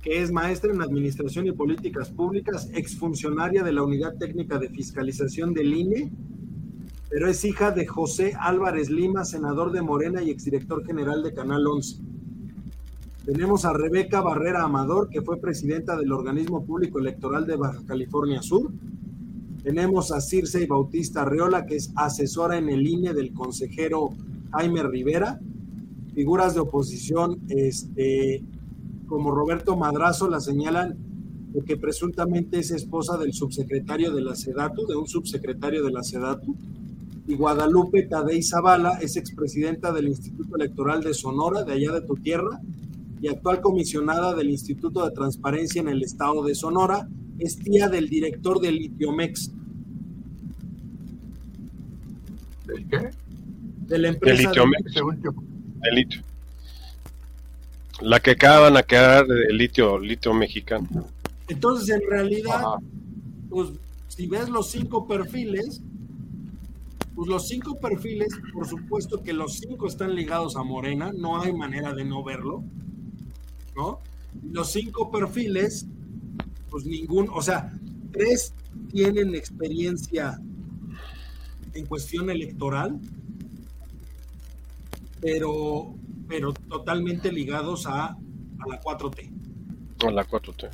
[0.04, 5.54] que es maestra en Administración y Políticas Públicas, exfuncionaria de la Unidad Técnica de Fiscalización
[5.54, 6.12] del INE,
[7.10, 11.66] pero es hija de José Álvarez Lima, senador de Morena y exdirector general de Canal
[11.66, 12.02] 11.
[13.26, 18.42] Tenemos a Rebeca Barrera Amador, que fue presidenta del Organismo Público Electoral de Baja California
[18.42, 18.74] Sur.
[19.63, 24.10] Tenemos a Circe Bautista Arreola, que es asesora en el INE del consejero
[24.52, 25.39] Jaime Rivera.
[26.13, 28.44] Figuras de oposición, este,
[29.08, 30.96] como Roberto Madrazo, la señalan
[31.54, 36.02] de que presuntamente es esposa del subsecretario de la SEDATU, de un subsecretario de la
[36.04, 36.56] SEDATU.
[37.28, 42.16] Y Guadalupe Tadei Zavala es expresidenta del Instituto Electoral de Sonora, de allá de tu
[42.16, 42.60] tierra,
[43.22, 47.08] y actual comisionada del Instituto de Transparencia en el estado de Sonora,
[47.39, 49.52] es tía del director del Litiomex,
[52.76, 53.10] ¿el qué?
[53.88, 54.38] de la empresa.
[54.42, 54.86] de- Litiomex.
[54.88, 55.44] Ese último,
[55.84, 56.22] El litio.
[58.02, 61.08] La que acaban a quedar el litio, litio mexicano.
[61.48, 62.78] Entonces, en realidad, ajá,
[63.50, 63.70] pues
[64.08, 65.82] si ves los cinco perfiles,
[67.16, 71.54] pues los cinco perfiles, por supuesto que los cinco están ligados a Morena, no hay
[71.54, 72.64] manera de no verlo,
[73.76, 74.00] ¿no?
[74.52, 75.86] Los cinco perfiles,
[76.70, 77.72] pues ningún, o sea,
[78.12, 78.54] tres
[78.92, 80.40] tienen experiencia
[81.74, 83.00] en cuestión electoral,
[85.22, 85.94] pero,
[86.28, 89.30] pero totalmente ligados a, a la 4T.
[90.08, 90.70] A la 4T.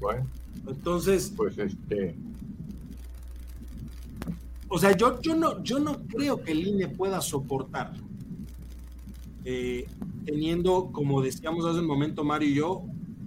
[0.00, 0.26] bueno,
[0.66, 2.14] Entonces, pues este,
[4.68, 7.92] O sea, yo, yo, no, yo no creo que el INE pueda soportar,
[9.44, 9.86] eh,
[10.24, 12.82] teniendo, como decíamos hace un momento Mario y yo,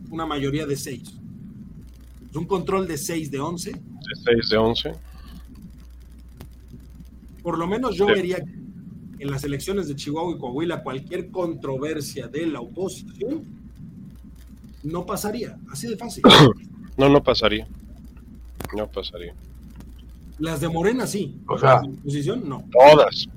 [0.10, 1.14] una mayoría de seis.
[2.30, 3.72] Es un control de seis de once.
[3.72, 4.92] De 6 de 11.
[7.44, 8.14] Por lo menos yo Sí.
[8.14, 8.54] vería que
[9.20, 13.44] en las elecciones de Chihuahua y Coahuila cualquier controversia de la oposición
[14.84, 15.58] no pasaría.
[15.72, 16.24] Así de fácil.
[16.98, 17.68] No, no pasaría.
[18.74, 19.34] No pasaría.
[20.40, 21.42] Las de Morena sí.
[21.46, 22.64] O sea- las de la oposición no.
[22.72, 23.28] Todas.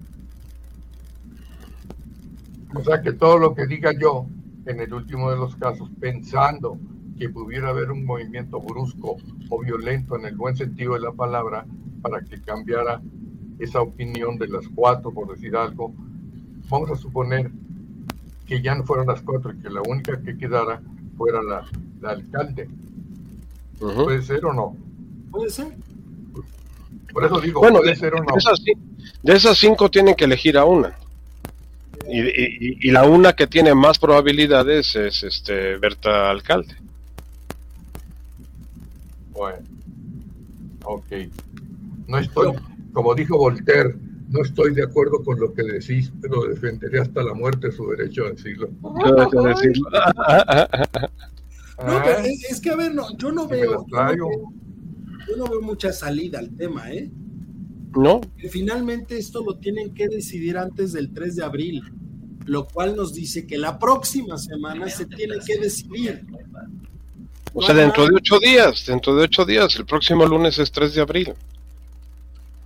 [2.74, 4.26] o sea que todo lo que diga yo,
[4.66, 6.78] en el último de los casos, pensando
[7.18, 9.16] que pudiera haber un movimiento brusco
[9.48, 11.66] o violento en el buen sentido de la palabra
[12.00, 13.00] para que cambiara
[13.58, 15.92] esa opinión de las cuatro, por decir algo,
[16.68, 17.50] vamos a suponer
[18.46, 20.80] que ya no fueron las cuatro y que la única que quedara
[21.16, 21.64] fuera la,
[22.00, 22.68] la alcalde.
[23.78, 24.76] ¿Puede ser o no?
[25.30, 25.68] Puede ser.
[27.12, 28.32] Por eso digo, Bueno, puede de, ser o no.
[28.32, 28.78] de esas, ci-
[29.22, 30.94] de esas cinco tienen que elegir a una.
[32.08, 36.74] Y, y- y la una que tiene más probabilidades es este Berta Alcalde.
[39.32, 39.58] Bueno,
[40.84, 41.04] ok.
[42.06, 42.52] No estoy,
[42.92, 43.94] como dijo Voltaire,
[44.30, 48.26] no estoy de acuerdo con lo que decís, pero defenderé hasta la muerte su derecho
[48.26, 48.68] a decirlo.
[48.82, 48.92] No,
[51.80, 53.86] Ah, pero es, es que a ver, no, yo no veo.
[53.88, 54.52] yo no veo-
[55.28, 57.10] yo no veo mucha salida al tema, ¿eh?
[57.96, 58.20] ¿No?
[58.36, 61.82] que finalmente esto lo tienen que decidir antes del 3 de abril,
[62.46, 66.24] lo cual nos dice que la próxima semana se tiene que decidir.
[67.54, 70.94] O sea, dentro de ocho días, dentro de ocho días, el próximo lunes es 3
[70.94, 71.32] de abril.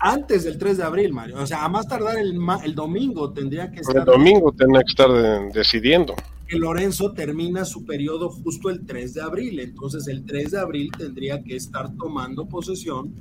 [0.04, 1.36] Antes del 3 de abril, Mario.
[1.40, 4.90] O sea, a más tardar el, el domingo tendría que El estar domingo tendrá que
[4.90, 6.14] estar de- decidiendo.
[6.48, 9.60] que Lorenzo termina su periodo justo el 3 de abril.
[9.60, 13.12] Entonces el 3 de abril tendría que estar tomando posesión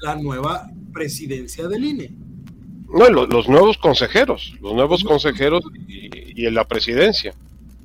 [0.00, 2.14] la nueva presidencia del INE.
[2.88, 7.34] No, lo- los nuevos consejeros, los nuevos consejeros y, y en la presidencia.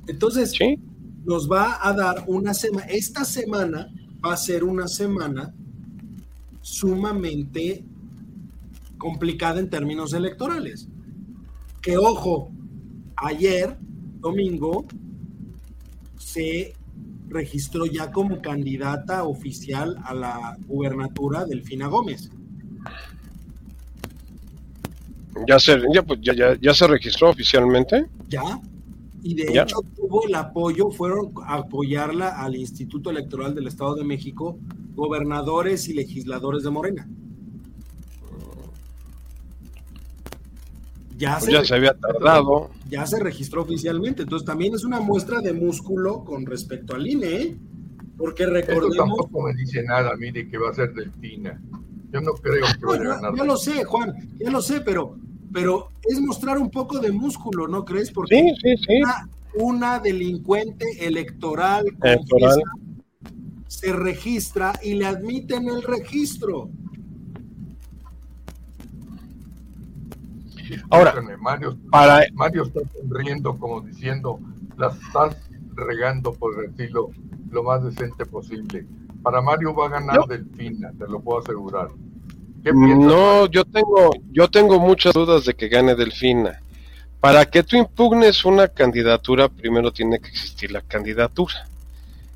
[0.06, 0.78] Entonces, ¿Sí?
[1.24, 3.88] nos va a dar una semana, esta semana
[4.24, 5.54] va a ser una semana
[6.68, 7.82] sumamente
[8.98, 10.88] complicada en términos electorales.
[11.80, 12.50] Que ojo,
[13.16, 13.76] ayer,
[14.20, 14.84] domingo,
[16.18, 16.74] se
[17.28, 22.30] registró ya como candidata oficial a la gubernatura Delfina Gómez.
[25.46, 28.06] Ya se, ya, pues, ya, ya, ya se registró oficialmente.
[28.28, 28.60] Ya
[29.28, 34.02] y de hecho tuvo el apoyo, fueron a apoyarla al Instituto Electoral del Estado de
[34.02, 34.58] México,
[34.94, 37.06] gobernadores y legisladores de Morena.
[41.18, 42.70] Ya, pues se, ya se había tardado.
[42.88, 44.22] Ya se registró oficialmente.
[44.22, 47.56] Entonces también es una muestra de músculo con respecto al INE, ¿eh?
[48.16, 48.92] porque recordemos.
[48.92, 51.60] Esto tampoco me dice nada a mí de que va a ser del TINA.
[52.10, 53.34] Yo no creo ah, que vaya a ganar.
[53.36, 55.18] Ya lo sé, Juan, ya lo sé, pero
[55.52, 58.10] pero es mostrar un poco de músculo, ¿no crees?
[58.10, 59.00] Porque sí, sí, sí.
[59.54, 61.84] Una, delincuente electoral,
[63.66, 66.70] se registra y le admiten el registro.
[70.90, 72.26] Ahora, Mario, para...
[72.34, 74.38] Mario está sonriendo como diciendo,
[74.76, 75.36] las estás
[75.74, 77.10] regando por decirlo
[77.50, 78.86] lo más decente posible.
[79.22, 81.88] Para Mario va a ganar Delfina, te lo puedo asegurar.
[82.64, 86.60] No, yo tengo, yo tengo muchas dudas de que gane Delfina.
[87.20, 91.66] Para que tú impugnes una candidatura, primero tiene que existir la candidatura.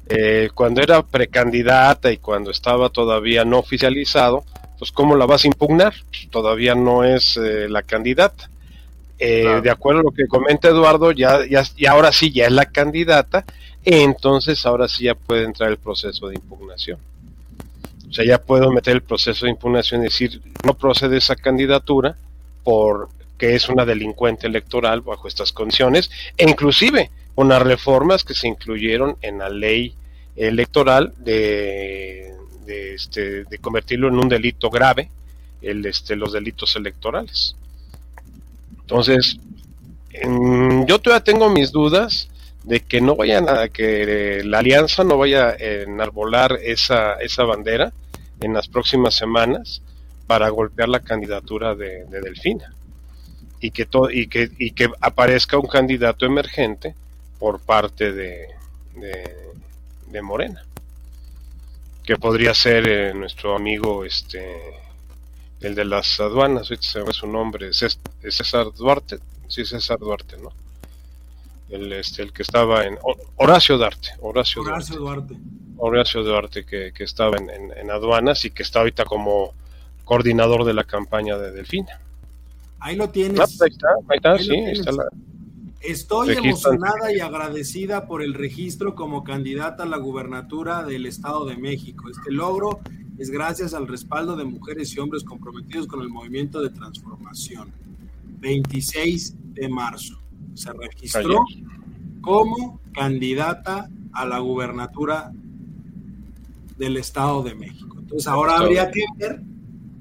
[0.09, 4.45] Eh, cuando era precandidata y cuando estaba todavía no oficializado,
[4.79, 5.95] pues ¿cómo la vas a impugnar?
[6.11, 8.51] Pues, todavía no es eh, la candidata.
[9.19, 12.53] Eh, de acuerdo a lo que comenta Eduardo, ya, ya, y ahora sí ya es
[12.53, 13.45] la candidata,
[13.85, 16.99] entonces ahora sí ya puede entrar el proceso de impugnación.
[18.13, 22.15] O sea, ya puedo meter el proceso de impugnación y decir, no procede esa candidatura
[22.63, 28.47] porque es una delincuente electoral bajo estas condiciones, e inclusive con las reformas que se
[28.47, 29.95] incluyeron en la ley
[30.37, 32.33] electoral de
[32.65, 35.11] de, este, de convertirlo en un delito grave,
[35.61, 37.57] el, este, los delitos electorales.
[38.81, 39.39] Entonces,
[40.87, 42.29] yo todavía tengo mis dudas
[42.65, 47.93] de que no vayan a que la alianza no vaya a enarbolar esa, esa bandera
[48.43, 49.83] en las próximas semanas
[50.27, 52.75] para golpear la candidatura de, Delfina.
[53.61, 56.95] Y que, y, que, y que aparezca un candidato emergente
[57.39, 58.49] por parte de,
[60.13, 60.65] de Morena.
[62.05, 64.83] Que podría ser eh, nuestro amigo este
[65.63, 70.53] el de las aduanas, se su nombre, es César Duarte, sí César Duarte, ¿no?
[71.71, 72.99] El, este, el que estaba en
[73.37, 75.37] Horacio Duarte, Horacio, Duarte.
[75.85, 79.53] Horacio Duarte que, que estaba en, en, aduanas y que está ahorita como
[80.05, 81.99] coordinador de la campaña de Delfina.
[82.79, 83.41] Ahí lo tienes.
[83.41, 85.05] Ah, ahí está, ahí está, sí, está la,
[85.81, 91.57] Estoy emocionada y agradecida por el registro como candidata a la gubernatura del Estado de
[91.57, 92.09] México.
[92.09, 92.79] Este logro
[93.19, 97.73] es gracias al respaldo de mujeres y hombres comprometidos con el movimiento de transformación.
[98.39, 100.21] 26 de marzo.
[100.55, 101.45] Se registró
[102.21, 105.33] como candidata a la gubernatura
[106.77, 107.97] del Estado de México.
[107.99, 109.41] Entonces ahora habría que ver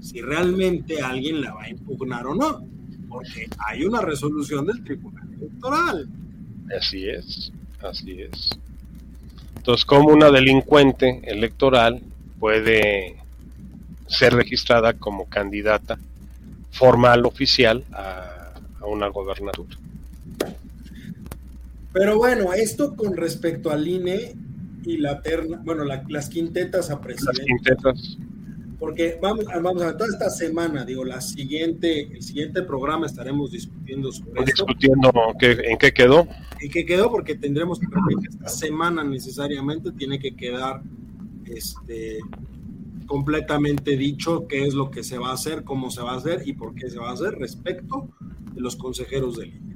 [0.01, 2.65] si realmente alguien la va a impugnar o no,
[3.07, 6.09] porque hay una resolución del tribunal electoral.
[6.77, 8.59] Así es, así es.
[9.57, 12.01] Entonces, ¿cómo una delincuente electoral
[12.39, 13.17] puede
[14.07, 15.99] ser registrada como candidata
[16.71, 18.53] formal oficial a,
[18.87, 19.77] una gobernatura?
[21.93, 24.33] Pero bueno, esto con respecto al INE
[24.85, 27.39] y la terna, bueno, las quintetas a presidente.
[27.39, 28.17] Las quintetas
[28.81, 33.51] porque vamos, vamos a ver, toda esta semana, digo, la siguiente, el siguiente programa estaremos
[33.51, 36.27] discutiendo sobre Discutiendo en qué quedó.
[36.59, 40.81] En qué quedó, porque tendremos que que esta semana necesariamente tiene que quedar
[41.45, 42.21] este,
[43.05, 46.41] completamente dicho qué es lo que se va a hacer, cómo se va a hacer
[46.47, 48.09] y por qué se va a hacer respecto
[48.55, 49.75] de los consejeros del INE.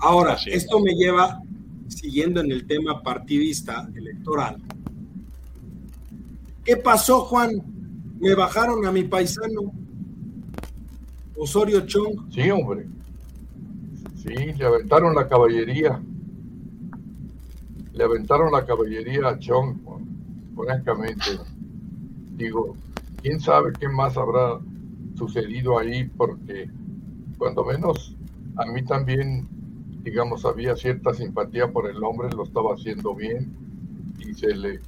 [0.00, 1.40] Ahora, esto me lleva,
[1.88, 4.60] siguiendo en el tema partidista electoral,
[6.64, 7.78] ¿qué pasó, Juan?
[8.20, 9.72] me bajaron a mi paisano
[11.36, 12.32] Osorio Chong.
[12.32, 12.86] Sí, hombre.
[14.16, 16.02] Sí, le aventaron la caballería.
[17.92, 19.76] Le aventaron la caballería a Chong,
[20.56, 21.38] francamente.
[22.36, 22.76] Digo,
[23.22, 24.58] quién sabe qué más habrá
[25.16, 26.68] sucedido ahí, porque
[27.38, 28.16] cuando menos
[28.56, 29.48] a mí también,
[30.02, 33.56] digamos, había cierta simpatía por el hombre, lo estaba haciendo bien
[34.18, 34.80] y se le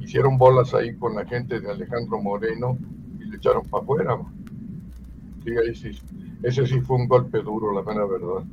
[0.00, 2.78] hicieron bolas ahí con la gente de Alejandro Moreno
[3.20, 4.18] y le echaron para afuera.
[5.44, 5.98] Sí, ahí sí,
[6.42, 8.44] ese sí fue un golpe duro, la pena verdad.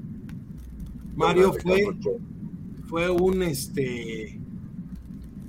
[1.16, 1.84] Mario fue,
[2.88, 4.39] fue un este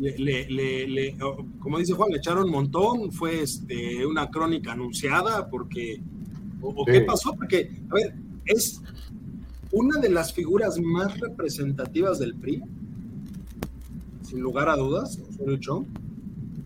[0.01, 1.17] le, le, le,
[1.59, 6.01] como dice Juan, le echaron un montón, fue este una crónica anunciada, porque
[6.63, 8.15] o, qué pasó, porque, a ver,
[8.47, 8.83] es
[9.73, 12.63] una de las figuras más representativas del PRI,
[14.23, 15.19] sin lugar a dudas,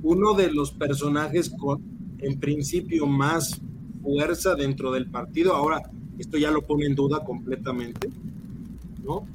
[0.02, 1.82] uno de los personajes con,
[2.18, 3.60] en principio, más
[4.02, 5.54] fuerza dentro del partido.
[5.54, 5.82] Ahora,
[6.18, 8.08] esto ya lo pone en duda completamente,
[9.02, 9.26] ¿no?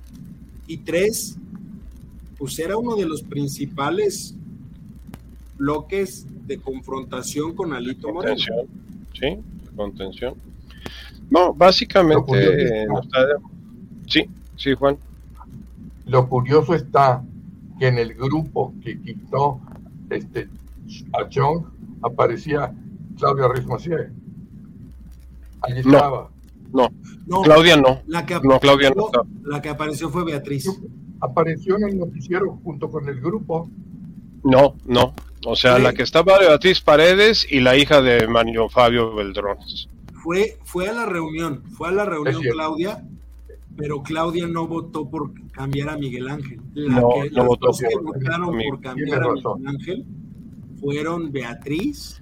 [0.68, 1.38] Y tres,
[2.38, 4.36] pues era uno de los principales
[5.58, 8.38] bloques de confrontación con Alito Moreno.
[9.14, 9.38] Sí,
[9.76, 10.36] contención.
[11.30, 12.88] No, básicamente,
[14.10, 14.98] sí, sí, Juan.
[16.06, 17.24] Lo curioso está
[17.80, 19.62] que en el grupo que quitó
[20.10, 20.50] este,
[21.14, 21.66] a Chong
[22.02, 22.74] aparecía
[23.18, 24.12] Claudia Ruiz Macié.
[25.62, 26.30] Allí estaba.
[26.72, 26.90] No,
[27.44, 28.02] Claudia no.
[28.08, 29.10] La que no, Claudia no.
[29.44, 30.70] La que apareció fue Beatriz.
[31.22, 33.70] Apareció en el noticiero junto con el grupo.
[34.44, 35.14] No, no.
[35.46, 39.88] O sea, la que estaba Beatriz Paredes y la hija de Mario Fabio Beldrones.
[40.22, 43.06] Fue, fue a la reunión, fue a la reunión Claudia,
[43.80, 46.60] pero Claudia no votó por cambiar a Miguel Ángel.
[46.74, 50.06] La no, que, no votó dos que votaron por cambiar a Miguel Ángel
[50.82, 52.22] fueron Beatriz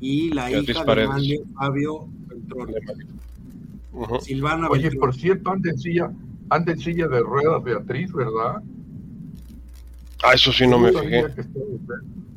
[0.00, 2.74] y la hija de Mario Fabio Beltrón.
[4.20, 6.12] Silvana Oye, por cierto, anda en, silla,
[6.50, 8.62] anda en silla de ruedas Beatriz, ¿verdad?
[10.22, 11.24] Ah, eso sí no me fijé.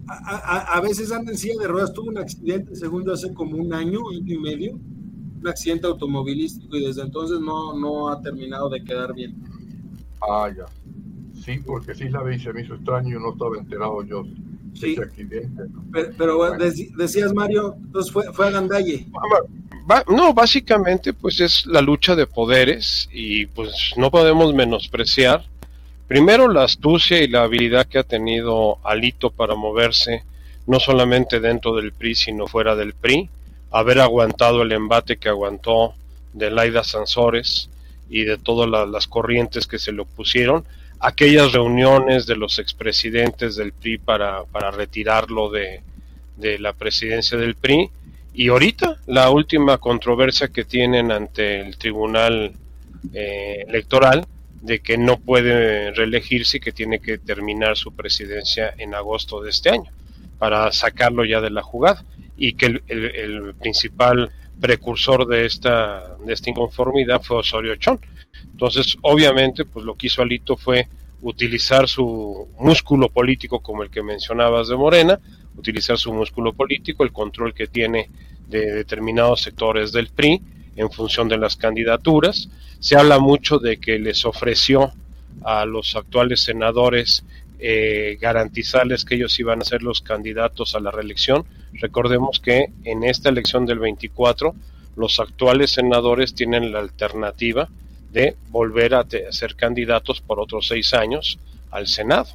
[0.07, 1.93] A, a, veces anda en silla de ruedas.
[1.93, 4.79] Tuvo un accidente, segundo, hace como un año, año y medio.
[5.43, 9.35] Un accidente automovilístico y desde entonces no, no ha terminado de quedar bien.
[10.21, 10.65] Ah, ya.
[11.43, 14.23] Sí, porque sí la vi, se me hizo extraño y no estaba enterado yo
[14.73, 14.95] sí.
[16.17, 16.57] Pero,
[16.95, 19.05] decías, Mario, entonces fue, fue a Gandalle.
[20.07, 25.45] no, básicamente pues es la lucha de poderes y pues no podemos menospreciar
[26.07, 30.23] primero la astucia y la habilidad que ha tenido Alito para moverse
[30.67, 33.29] no solamente dentro del PRI sino fuera del PRI,
[33.73, 35.95] haber aguantado el embate que aguantó
[36.31, 37.69] de Laida Sansores
[38.09, 40.63] y de todas las corrientes que se le opusieron,
[40.99, 45.81] aquellas reuniones de los expresidentes del PRI para, para retirarlo de,
[46.37, 47.89] la presidencia del PRI
[48.33, 52.53] y ahorita la última controversia que tienen ante el Tribunal
[53.13, 54.25] eh, Electoral
[54.61, 59.51] de que no puede reelegirse y que tiene que terminar su presidencia en agosto de
[59.51, 59.91] este año
[60.37, 62.03] para sacarlo ya de la jugada
[62.37, 67.99] y que el, principal precursor de esta, de esta inconformidad fue Osorio Chón
[68.53, 70.87] entonces, obviamente, pues lo que hizo Alito fue
[71.21, 75.19] utilizar su músculo político como el que mencionabas de Morena,
[75.57, 78.09] utilizar su músculo político, el control que tiene
[78.47, 80.41] de determinados sectores del PRI
[80.75, 82.49] en función de las candidaturas.
[82.79, 84.91] Se habla mucho de que les ofreció
[85.43, 87.25] a los actuales senadores
[87.59, 91.45] eh, garantizarles que ellos iban a ser los candidatos a la reelección.
[91.73, 94.53] Recordemos que en esta elección del 24
[94.95, 97.69] los actuales senadores tienen la alternativa
[98.11, 101.39] de volver a ser candidatos por otros seis años
[101.71, 102.27] al Senado.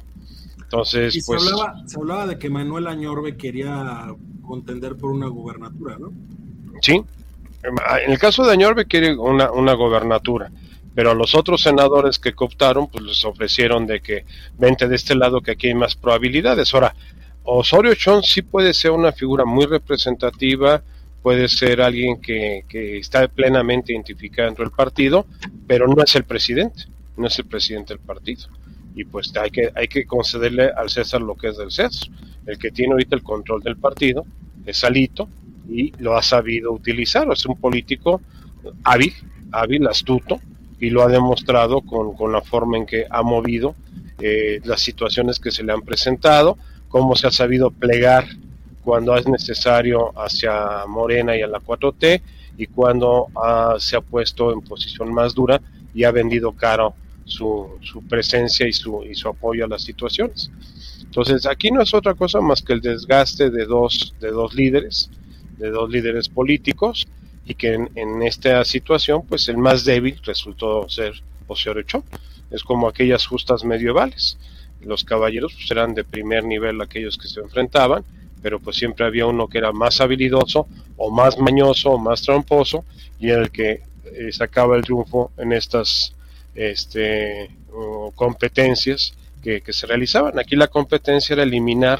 [0.57, 4.13] Entonces, y se, pues, hablaba, se hablaba de que Manuel Añorbe quería
[4.45, 6.11] contender por una gubernatura, ¿no?
[6.81, 7.01] Sí,
[7.63, 10.51] en el caso de Añorbe quiere una, una gobernatura,
[10.95, 14.25] pero a los otros senadores que cooptaron, pues les ofrecieron de que
[14.57, 16.73] vente de este lado que aquí hay más probabilidades.
[16.73, 16.95] Ahora,
[17.43, 20.83] Osorio Chón sí puede ser una figura muy representativa,
[21.21, 25.25] puede ser alguien que, que, está plenamente identificado dentro del partido,
[25.67, 26.85] pero no es el presidente,
[27.17, 28.47] no es el presidente del partido.
[28.95, 32.09] Y pues hay que, hay que concederle al César lo que es del César.
[32.45, 34.25] El que tiene ahorita el control del partido
[34.65, 35.29] es Alito
[35.69, 37.27] y lo ha sabido utilizar.
[37.31, 38.21] Es un político
[38.83, 39.13] hábil,
[39.51, 40.39] hábil, astuto,
[40.79, 43.75] y lo ha demostrado con, con la forma en que ha movido
[44.19, 46.57] eh, las situaciones que se le han presentado,
[46.87, 48.25] cómo se ha sabido plegar
[48.83, 52.21] cuando es necesario hacia Morena y a la 4T
[52.57, 55.61] y cuando ah, se ha puesto en posición más dura
[55.93, 56.93] y ha vendido caro
[57.25, 60.49] su, su presencia y su, y su apoyo a las situaciones.
[61.03, 65.09] Entonces aquí no es otra cosa más que el desgaste de dos, de dos líderes,
[65.57, 67.07] de dos líderes políticos
[67.45, 71.13] y que en, esta situación pues el más débil resultó ser
[71.85, 72.03] Chong.
[72.51, 74.37] Es como aquellas justas medievales.
[74.81, 78.03] Los caballeros pues, eran de primer nivel aquellos que se enfrentaban
[78.41, 80.67] pero pues siempre había uno que era más habilidoso
[80.97, 82.85] o más mañoso o más tramposo
[83.19, 86.15] y era el que eh, sacaba el triunfo en estas
[86.55, 87.49] este,
[88.15, 90.37] competencias que, se realizaban.
[90.39, 91.99] Aquí la competencia era eliminar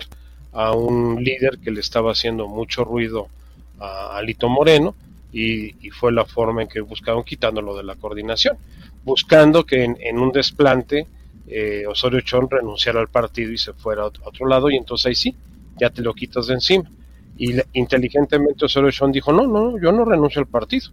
[0.52, 3.28] a un líder que le estaba haciendo mucho ruido
[3.80, 4.96] a Alito Moreno
[5.32, 8.58] y, fue la forma en que buscaron quitándolo de la coordinación,
[9.04, 11.08] buscando que en, un desplante
[11.48, 15.16] eh, Osorio Chón renunciara al partido y se fuera a otro lado y entonces ahí
[15.16, 15.36] sí,
[15.80, 16.90] ya te lo quitas de encima.
[17.38, 20.90] Y inteligentemente Osorio Chong dijo, no, no, yo no renuncio al partido,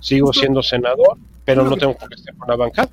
[0.00, 2.90] sigo siendo senador, pero no tengo que estar con la bancada.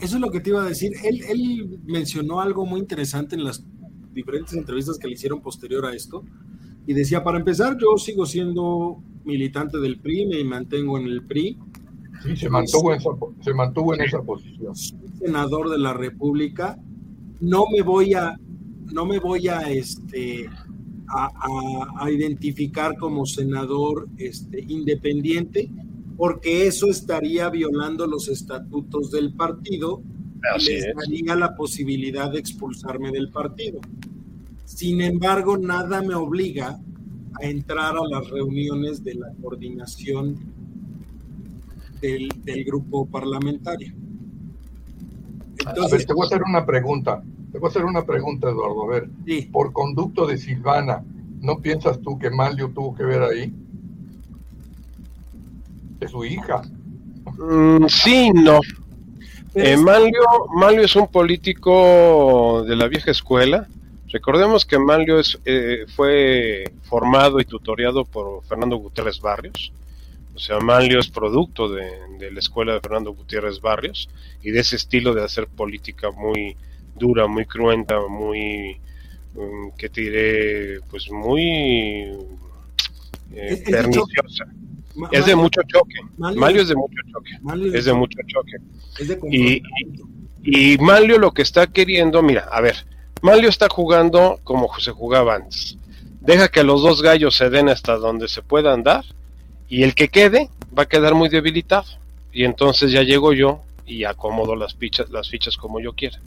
[0.00, 0.92] Eso es lo que te iba a decir.
[1.04, 3.62] Él, él mencionó algo muy interesante en las
[4.12, 6.24] diferentes entrevistas que le hicieron posterior a esto.
[6.86, 11.58] Y decía, para empezar, yo sigo siendo militante del PRI, me mantengo en el PRI.
[12.22, 13.10] Sí, se mantuvo, en esa,
[13.40, 14.74] se mantuvo en esa posición.
[14.74, 16.78] senador de la República.
[17.40, 18.38] No me voy a,
[18.92, 20.48] no me voy a, este,
[21.08, 25.70] a, identificar como senador este, independiente
[26.16, 30.02] porque eso estaría violando los estatutos del partido
[30.54, 30.94] Así y les es.
[30.94, 33.80] daría la posibilidad de expulsarme del partido.
[34.74, 36.78] Sin embargo, nada me obliga
[37.40, 40.36] a entrar a las reuniones de la coordinación
[42.00, 43.92] del, del grupo parlamentario.
[45.66, 47.22] A ver, Entonces, te voy a hacer una pregunta.
[47.52, 48.84] Te voy a hacer una pregunta, Eduardo.
[48.84, 51.02] A ver, sí, por conducto de Silvana,
[51.40, 53.52] ¿no piensas tú que Manlio tuvo que ver ahí?
[56.00, 56.62] Es su hija.
[57.38, 58.60] Mm, sí, no.
[59.56, 60.22] Eh, es- Manlio,
[60.54, 63.68] Manlio es un político de la vieja escuela.
[64.12, 69.72] Recordemos que Manlio es, eh, fue formado y tutoriado por Fernando Gutiérrez Barrios.
[70.34, 71.86] O sea, Manlio es producto de,
[72.18, 74.08] de la escuela de Fernando Gutiérrez Barrios
[74.42, 76.56] y de ese estilo de hacer política muy
[76.96, 78.76] dura, muy cruenta, muy,
[79.34, 80.80] mm, ¿qué te diré?
[80.90, 82.08] Pues muy
[83.32, 84.44] eh, perniciosa.
[84.96, 85.94] Ma- Es de mucho choque.
[86.18, 87.76] Manlio es de mucho choque.
[87.78, 88.56] Es de mucho choque.
[88.98, 90.04] es de y- confrontamiento.
[90.42, 92.76] Y Manlio lo que está queriendo, mira, a ver,
[93.22, 95.76] Manlio está jugando como se jugaba antes.
[96.20, 99.04] Deja que los dos gallos se den hasta donde se puedan dar
[99.68, 101.86] y el que quede va a quedar muy debilitado.
[102.32, 106.18] Y entonces ya llego yo y acomodo las fichas, las fichas como yo quiera.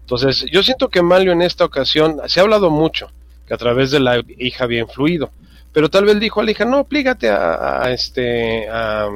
[0.00, 3.10] Entonces, yo siento que Manlio en esta ocasión, se ha hablado mucho,
[3.46, 5.30] que a través de la hija había influido,
[5.72, 9.10] pero tal vez dijo a la hija, no, plígate a, este, a,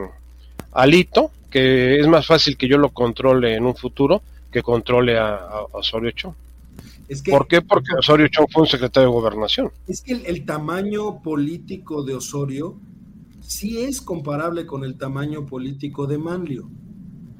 [0.86, 5.34] Lito, que es más fácil que yo lo controle en un futuro que controle a,
[5.34, 6.36] a Osorio.
[7.12, 7.60] Es que, ¿Por qué?
[7.62, 9.70] Porque Osorio Chong fue un secretario de gobernación.
[9.86, 12.78] es que el, el tamaño político de Osorio
[13.40, 16.68] sí es comparable con el tamaño político de Manlio.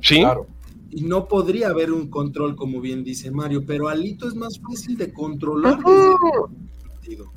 [0.01, 0.47] Sí, Claro.
[0.95, 4.99] Y no podría haber un control, como bien dice Mario, pero Alito es más fácil
[4.99, 6.49] de controlar desde Ujú.
[6.51, 7.33] el partido.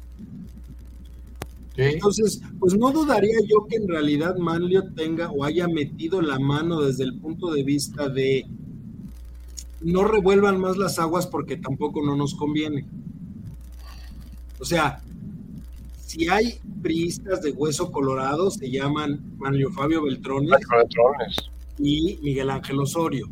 [1.75, 1.81] Sí.
[1.83, 6.81] Entonces, pues no dudaría yo que en realidad Manlio tenga o haya metido la mano
[6.81, 8.45] desde el punto de vista de
[9.85, 12.87] no revuelvan más las aguas porque tampoco no nos conviene.
[14.59, 14.99] O sea,
[15.99, 20.57] si hay priistas de hueso colorado, se llaman Manlio Fabio Beltrones
[21.77, 23.29] y Miguel Ángel Osorio.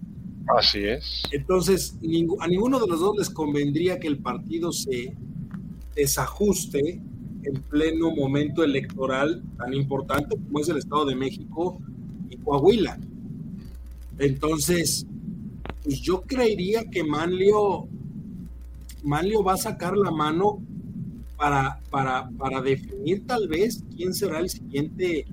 [0.56, 1.24] Así es.
[1.32, 1.98] Entonces,
[2.40, 5.16] a ninguno de los dos les convendría que el partido se
[5.96, 7.02] desajuste
[7.46, 11.80] en pleno momento electoral tan importante como es el Estado de México
[12.30, 13.00] y Coahuila.
[14.20, 15.08] Entonces,
[15.84, 17.88] pues yo creería que Manlio,
[19.04, 20.62] Manlio va a sacar la mano
[21.38, 25.26] para, para, para definir tal vez quién será el siguiente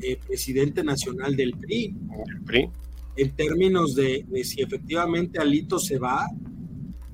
[0.00, 1.96] eh, presidente nacional del PRI
[2.28, 2.70] El PRI.
[3.16, 6.26] en términos de, de si efectivamente Alito se va.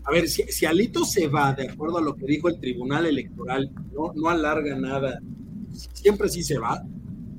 [0.04, 3.04] A ver, si, si Alito se va, de acuerdo a lo que dijo el Tribunal
[3.04, 5.20] Electoral, no, no alarga nada,
[5.92, 6.82] siempre sí se va.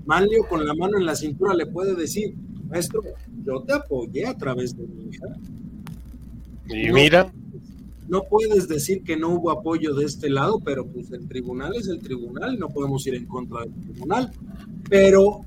[0.05, 2.35] Manlio con la mano en la cintura le puede decir,
[2.71, 3.01] maestro,
[3.45, 5.27] yo te apoyé a través de mi hija.
[6.69, 6.93] Y No.
[6.93, 7.31] mira,
[8.07, 11.87] No puedes decir que no hubo apoyo de este lado, pero pues el tribunal es
[11.87, 14.31] el tribunal y no podemos ir en contra del tribunal.
[14.89, 15.41] Pero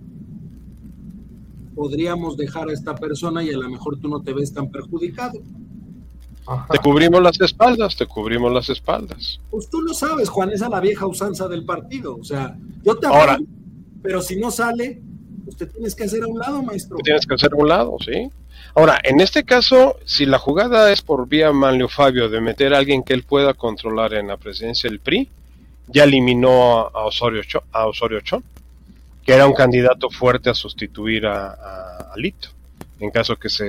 [1.75, 5.41] podríamos dejar a esta persona y a lo mejor tú no te ves tan perjudicado.
[6.47, 6.67] Ajá.
[6.73, 9.41] te cubrimos las espaldas, te cubrimos las espaldas.
[9.51, 12.17] Pues tú lo sabes, Juan, esa es la vieja usanza del partido.
[12.17, 13.35] O sea, yo te Ahora.
[13.35, 13.49] apoyo,
[14.03, 15.01] pero si no sale,
[15.53, 16.97] te tienes que hacer a un lado, maestro.
[16.97, 18.31] Te tienes que hacer a un lado, ¿sí?
[18.75, 22.79] Ahora, en este caso, si la jugada es por vía Manlio Fabio de meter a
[22.79, 25.29] alguien que él pueda controlar en la presidencia del PRI,
[25.87, 28.43] ya eliminó a, Osorio Cho- a Osorio Chong,
[29.25, 32.49] que era un candidato fuerte a sustituir a, a, a Lito,
[33.01, 33.65] en caso que se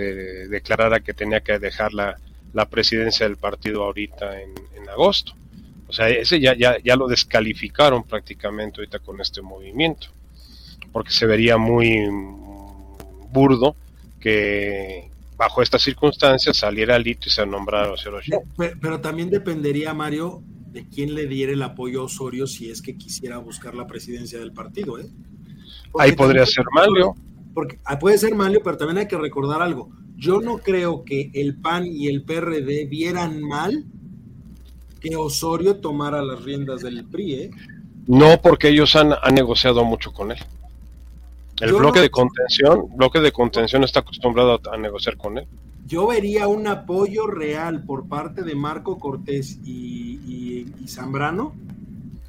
[0.48, 2.18] declarara que tenía que dejar la,
[2.54, 5.34] la presidencia del partido ahorita en, en agosto.
[5.88, 10.08] O sea, ese ya, ya, ya lo descalificaron prácticamente ahorita con este movimiento,
[10.96, 12.08] porque se vería muy
[13.30, 13.76] burdo
[14.18, 18.22] que bajo estas circunstancias saliera Lito y se nombrara Osorio.
[18.56, 20.42] Pero, pero también dependería, Mario,
[20.72, 24.40] de quién le diera el apoyo a Osorio si es que quisiera buscar la presidencia
[24.40, 24.98] del partido.
[24.98, 25.10] ¿eh?
[25.92, 27.14] Porque Ahí podría ser Manlio.
[27.54, 29.90] Porque ah, puede ser Manlio, pero también hay que recordar algo.
[30.16, 33.84] Yo no creo que el PAN y el PRD vieran mal
[35.02, 37.34] que Osorio tomara las riendas del PRI.
[37.34, 37.52] ¿eh?
[38.08, 40.40] No porque ellos han, han negociado mucho con él.
[41.62, 45.38] El Yo bloque no- de contención, bloque de contención está acostumbrado a, a negociar con
[45.38, 45.46] él.
[45.88, 51.54] Yo vería un apoyo real por parte de Marco Cortés y, y- y Zambrano,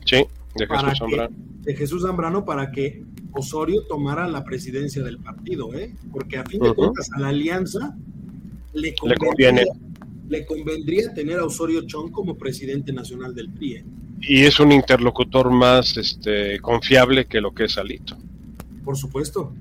[0.05, 0.25] Sí,
[0.55, 1.37] de Jesús que- Zambrano.
[1.63, 3.03] de Jesús Zambrano, para que
[3.33, 5.93] Osorio tomara la presidencia del partido, ¿eh?
[6.13, 7.95] porque a fin de cuentas a la alianza
[8.73, 9.65] le conviene.
[10.29, 13.75] le convendría tener a Osorio Chong como presidente nacional del PRI.
[13.77, 13.85] ¿eh?
[14.21, 18.17] Y es un interlocutor más este, confiable que lo que es Alito.
[18.87, 19.53] Por supuesto.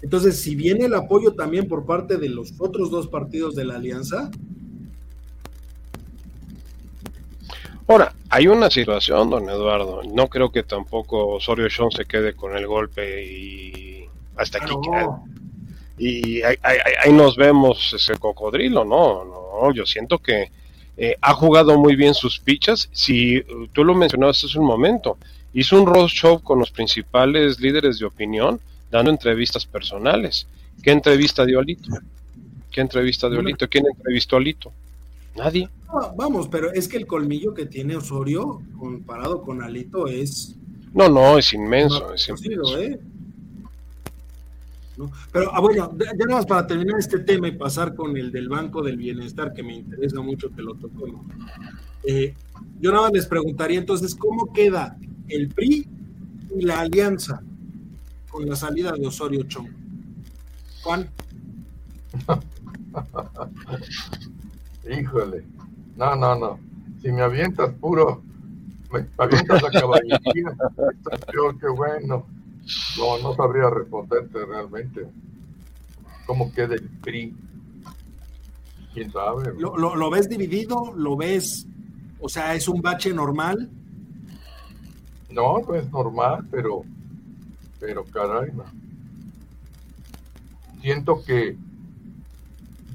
[0.00, 3.76] Entonces, si viene el apoyo también por parte de los otros dos partidos de la
[3.76, 4.30] alianza.
[7.86, 10.00] Ahora, hay una situación, don Eduardo.
[10.02, 14.72] No creo que tampoco Osorio Sean se quede con el golpe y hasta aquí.
[15.98, 19.24] Y ahí, nos vemos ese cocodrilo, ¿no?
[19.24, 20.50] No, yo siento que
[20.96, 22.88] eh, ha jugado muy bien sus pichas.
[22.92, 23.44] Si
[23.74, 25.18] tú lo mencionabas hace un momento,
[25.52, 30.46] hizo un roadshow con los principales líderes de opinión, dando entrevistas personales.
[30.82, 31.90] ¿Qué entrevista dio Alito?
[32.70, 33.68] ¿Qué entrevista dio Alito?
[33.68, 34.72] ¿Quién entrevistó a Alito?
[35.36, 35.68] Nadie.
[36.16, 40.56] vamos, pero es que el colmillo que tiene Osorio comparado con Alito es...
[40.92, 42.12] No, no, es inmenso.
[42.12, 42.78] es inmenso.
[42.78, 43.00] ¿eh?
[45.32, 48.48] Pero ah, bueno, ya nada más para terminar este tema y pasar con el del
[48.48, 51.06] Banco del Bienestar, que me interesa mucho que lo tocó.
[52.04, 52.34] Eh,
[52.80, 54.96] yo nada más les preguntaría entonces, ¿cómo queda
[55.28, 55.86] el PRI
[56.56, 57.42] y la alianza
[58.30, 59.68] con la salida de Osorio Chong?
[60.82, 61.08] Juan.
[64.90, 65.44] Híjole,
[65.96, 66.58] no, no, no.
[67.00, 68.22] Si me avientas puro,
[68.92, 70.56] me avientas a caballería,
[71.32, 72.26] peor que bueno.
[72.96, 75.06] No, no sabría responderte realmente.
[76.26, 77.34] ¿Cómo queda el PRI?
[78.94, 79.52] ¿Quién sabe?
[79.58, 80.92] ¿Lo, lo, ves dividido?
[80.94, 81.66] ¿Lo ves?
[82.20, 83.70] O sea, ¿es un bache normal?
[85.32, 86.82] No, no es normal, pero,
[87.80, 88.52] pero caray,
[90.80, 91.56] Siento que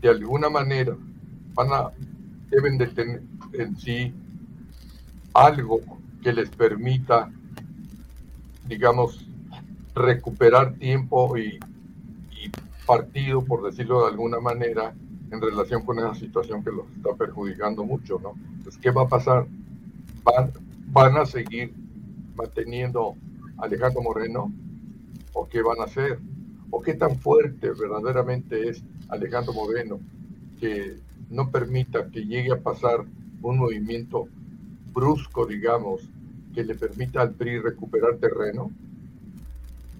[0.01, 0.95] de alguna manera
[1.53, 1.89] van a,
[2.49, 3.23] deben de tener
[3.53, 4.13] en sí
[5.33, 5.79] algo
[6.21, 7.31] que les permita,
[8.67, 9.25] digamos,
[9.95, 11.59] recuperar tiempo y,
[12.85, 14.93] partido, por decirlo de alguna manera,
[15.29, 18.33] en relación con esa situación que los está perjudicando mucho, ¿no?
[18.53, 19.45] Entonces, ¿qué va a pasar?
[20.23, 20.51] ¿Van,
[20.87, 21.73] van a seguir
[22.37, 23.15] manteniendo
[23.57, 24.53] Alejandro Moreno?
[25.33, 26.19] ¿O qué van a hacer?
[26.69, 29.99] ¿O qué tan fuerte verdaderamente es Alejandro Moreno
[30.59, 30.97] que
[31.29, 33.05] no permita que llegue a pasar
[33.41, 34.27] un movimiento
[34.93, 36.01] brusco, digamos,
[36.53, 38.71] que le permita al PRI recuperar terreno?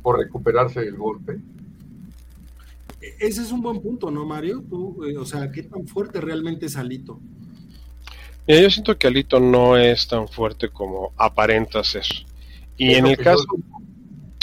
[0.08, 1.34] por recuperarse del golpe.
[3.02, 4.64] E-, ese es un buen punto, ¿no, Mario?
[5.06, 7.20] Eh, o sea, ¿qué tan fuerte realmente es Alito?
[8.48, 12.24] Yo siento que Alito no es tan fuerte como aparentas eso.
[12.78, 13.46] Y en el caso,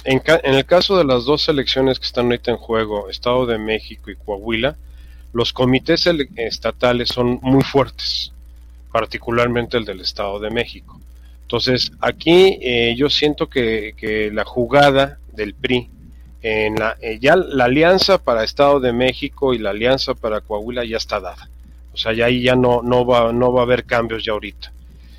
[0.05, 4.11] en, el caso de las dos elecciones que están ahorita en juego, Estado de México
[4.11, 4.77] y Coahuila,
[5.33, 8.33] los comités estatales son muy fuertes,
[8.93, 11.01] particularmente el del Estado de México.
[11.43, 15.91] Entonces, aquí eh, yo siento que, que, la jugada del PRI.
[16.43, 20.85] En la, eh, ya la alianza para Estado de México y la alianza para Coahuila
[20.85, 21.49] ya está dada.
[21.95, 24.73] O sea, ya ahí ya no, no, va, no va a haber cambios ya ahorita.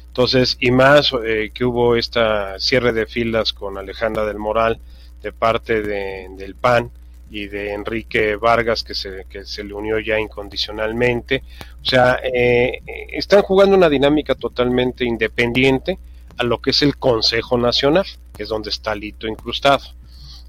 [0.08, 4.80] Entonces, y más eh, que hubo esta cierre de filas con Alejandra del Moral
[5.22, 6.92] de parte de, del PAN
[7.32, 11.44] y de Enrique Vargas que se, que se le unió ya incondicionalmente.
[11.82, 15.98] O sea, eh, están jugando una dinámica totalmente independiente
[16.38, 18.06] a lo que es el Consejo Nacional,
[18.36, 19.84] que es donde está Lito incrustado.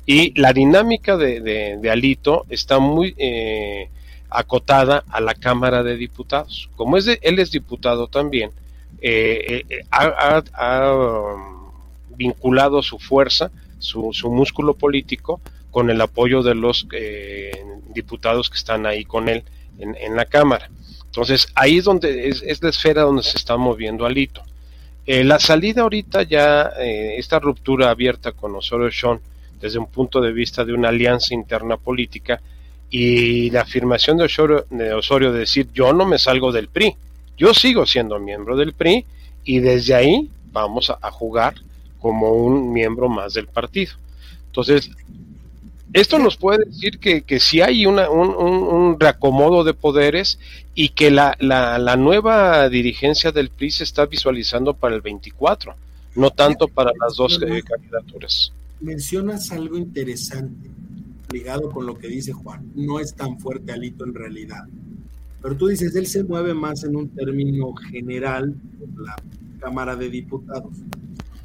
[0.05, 3.89] Y la dinámica de, Alito está muy eh,
[4.37, 6.69] acotada a la Cámara de Diputados.
[6.77, 8.51] Como es él es diputado también,
[9.01, 11.71] eh, eh, ha, um,
[12.17, 16.87] vinculado su fuerza, su, músculo político, con el apoyo de los
[17.95, 19.43] diputados que están ahí con él
[19.79, 20.71] en, la Cámara.
[21.07, 24.43] Entonces, ahí es donde es, la esfera donde se está moviendo Alito.
[25.07, 29.21] la salida ahorita ya, esta ruptura abierta con Osorio Sean,
[29.61, 32.41] desde un punto de vista de una alianza interna política
[32.91, 34.25] y la afirmación de
[34.95, 36.95] Osorio, de decir yo no me salgo del PRI,
[37.37, 39.05] yo sigo siendo miembro del PRI
[39.45, 41.55] y desde ahí vamos a, jugar
[42.01, 43.93] como un miembro más del partido.
[44.47, 44.91] Entonces,
[45.93, 50.39] esto nos puede decir que, que si hay una, un, reacomodo de poderes
[50.75, 55.75] y que la, la, nueva dirigencia del PRI se está visualizando para el 24,
[56.15, 60.69] no tanto para las dos eh, candidaturas mencionas algo interesante
[61.33, 62.71] ligado con lo que dice Juan.
[62.75, 64.65] No es tan fuerte Alito en realidad.
[65.43, 69.17] Pero tú dices, él se mueve más en un término general por la
[69.61, 70.73] Cámara de Diputados.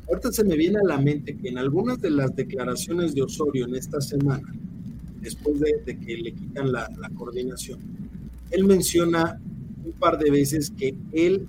[0.08, 3.66] Ahorita se me viene a la mente que en algunas de las declaraciones de Osorio
[3.66, 4.54] en esta semana,
[5.22, 7.80] después de, que le quitan la, la coordinación,
[8.50, 9.40] él menciona
[9.86, 11.48] un par de veces que él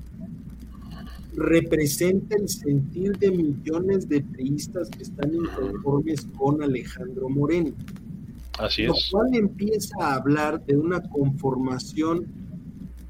[1.34, 7.72] representa el sentir de millones de priistas que están inconformes con Alejandro Moreno.
[8.58, 8.88] Así es.
[8.88, 12.26] Lo cual empieza a hablar de una conformación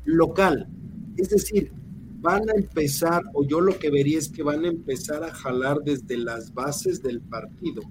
[0.05, 0.68] local.
[1.16, 1.72] Es decir,
[2.20, 5.78] van a empezar, o yo lo que vería es que van a empezar a jalar
[5.84, 7.82] desde las bases del partido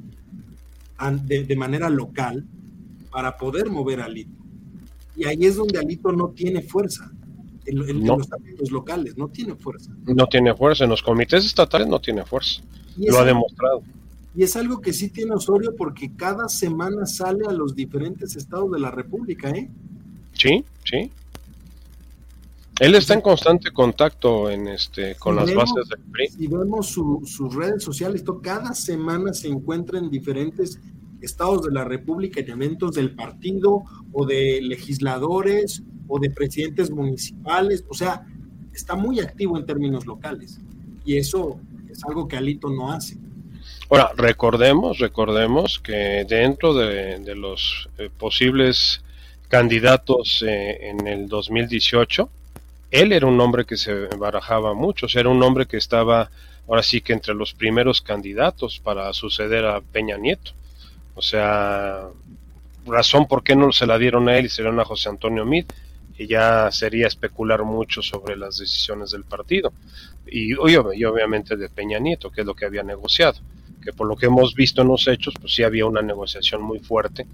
[1.24, 2.46] de, de manera local
[3.12, 4.38] para poder mover a Alito.
[5.16, 7.12] Y ahí es donde Alito no tiene fuerza.
[7.66, 9.92] En, los ámbitos locales, no tiene fuerza.
[10.06, 12.64] No tiene fuerza, en los comités estatales no tiene fuerza.
[12.98, 13.84] Lo ha demostrado.
[14.36, 18.72] Y es algo que sí tiene Osorio porque cada semana sale a los diferentes estados
[18.72, 19.70] de la República, ¿eh?
[20.34, 21.12] Sí, sí.
[22.80, 26.30] Él está en constante contacto en este con las bases del PRI.
[26.30, 30.80] Si vemos sus redes sociales, cada semana se encuentra en diferentes
[31.22, 37.86] estados de la República, en eventos del partido o de legisladores o de presidentes municipales,
[37.88, 38.26] o sea,
[38.74, 40.60] está muy activo en términos locales
[41.06, 41.60] y eso
[41.90, 43.18] es algo que Alito no hace.
[43.94, 49.04] Ahora, recordemos, recordemos que dentro de, los eh, posibles
[49.50, 52.30] candidatos eh, en el 2018,
[52.90, 56.32] él era un hombre que se barajaba mucho, era un hombre que estaba
[56.70, 60.54] ahora sí que entre los primeros candidatos para suceder a Peña Nieto.
[61.14, 62.04] O sea,
[62.86, 65.44] razón por qué no se la dieron a él y se dieron a José Antonio
[65.44, 65.66] Mid,
[66.18, 69.74] y ya sería especular mucho sobre las decisiones del partido.
[70.28, 73.42] Y, y obviamente de Peña Nieto, que es lo que había negociado,
[73.82, 76.80] que por lo que hemos visto en los hechos, pues sí había una negociación muy
[76.80, 77.26] fuerte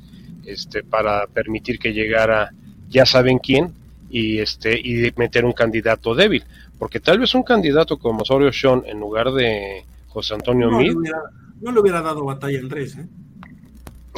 [0.45, 2.51] este, para permitir que llegara
[2.89, 3.73] ya saben quién
[4.09, 6.43] y este y meter un candidato débil,
[6.79, 10.95] porque tal vez un candidato como Osorio Sean en lugar de José Antonio no Mid,
[11.61, 13.07] no le hubiera dado batalla Andrés, ¿eh?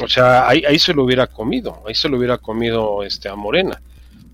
[0.02, 3.36] O sea, ahí, ahí se lo hubiera comido, ahí se lo hubiera comido este a
[3.36, 3.82] Morena.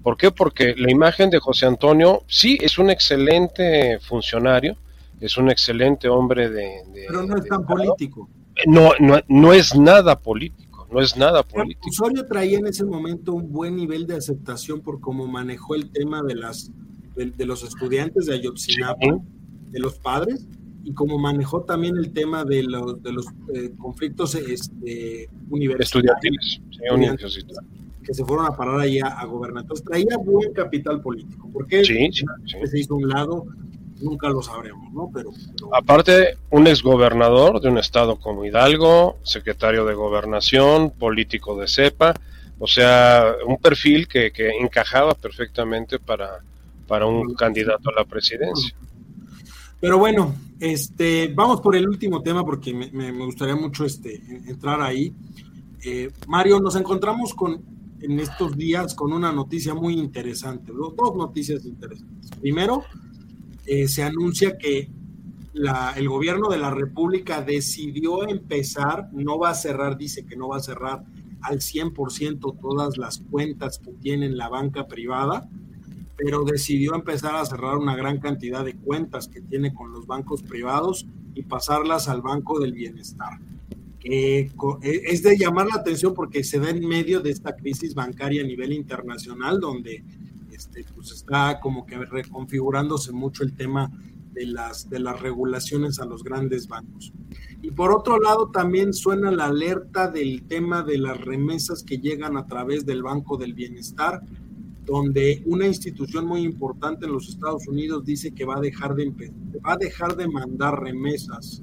[0.02, 0.30] ¿Por qué?
[0.30, 4.76] Porque la imagen de José Antonio sí es un excelente funcionario,
[5.20, 6.82] es un excelente hombre de...
[7.08, 8.28] Pero no es tan político.
[8.66, 11.88] No, no, no es nada político, no es nada político.
[11.88, 16.22] Osorio traía en ese momento un buen nivel de aceptación por cómo manejó el tema
[16.22, 16.70] de las
[17.16, 19.18] de, los estudiantes de Ayotzinapa,
[19.70, 20.46] de los padres,
[20.84, 26.60] y cómo manejó también el tema de los, de los eh, conflictos este, universitarios.
[26.70, 27.58] Estudiantiles,
[28.04, 29.62] que se fueron a parar ahí a, gobernar.
[29.62, 31.50] Entonces traía buen capital político.
[31.50, 32.08] ¿Por qué sí,
[32.64, 33.46] se hizo un lado?
[34.00, 35.10] Nunca lo sabremos, ¿no?
[35.12, 35.30] Pero,
[35.72, 42.14] Aparte, un exgobernador de un estado como Hidalgo, secretario de gobernación, político de cepa,
[42.58, 46.40] o sea, un perfil que, que encajaba perfectamente para,
[46.86, 48.74] para un candidato a la presidencia.
[49.80, 55.12] Pero bueno, este, vamos por el último tema porque me, gustaría mucho este, entrar ahí.
[55.84, 61.64] Eh, Mario, nos encontramos con en estos días con una noticia muy interesante, dos noticias
[61.64, 62.30] interesantes.
[62.40, 62.84] Primero,
[63.66, 64.90] eh, se anuncia que
[65.96, 70.58] el gobierno de la República decidió empezar, no va a cerrar, dice que no va
[70.58, 71.04] a cerrar
[71.40, 75.48] al 100% todas las cuentas que tiene la banca privada,
[76.16, 80.42] pero decidió empezar a cerrar una gran cantidad de cuentas que tiene con los bancos
[80.42, 83.38] privados y pasarlas al Banco del Bienestar.
[84.02, 84.50] Eh,
[84.82, 88.46] es de llamar la atención porque se da en medio de esta crisis bancaria a
[88.46, 90.04] nivel internacional, donde
[90.56, 93.90] este, pues está como que reconfigurándose mucho el tema
[94.32, 97.12] de las, de las regulaciones a los grandes bancos.
[97.60, 102.36] Y por otro lado, también suena la alerta del tema de las remesas que llegan
[102.36, 104.22] a través del Banco del Bienestar,
[104.86, 109.10] donde una institución muy importante en los Estados Unidos dice que va a dejar de,
[109.66, 111.62] va a dejar de mandar remesas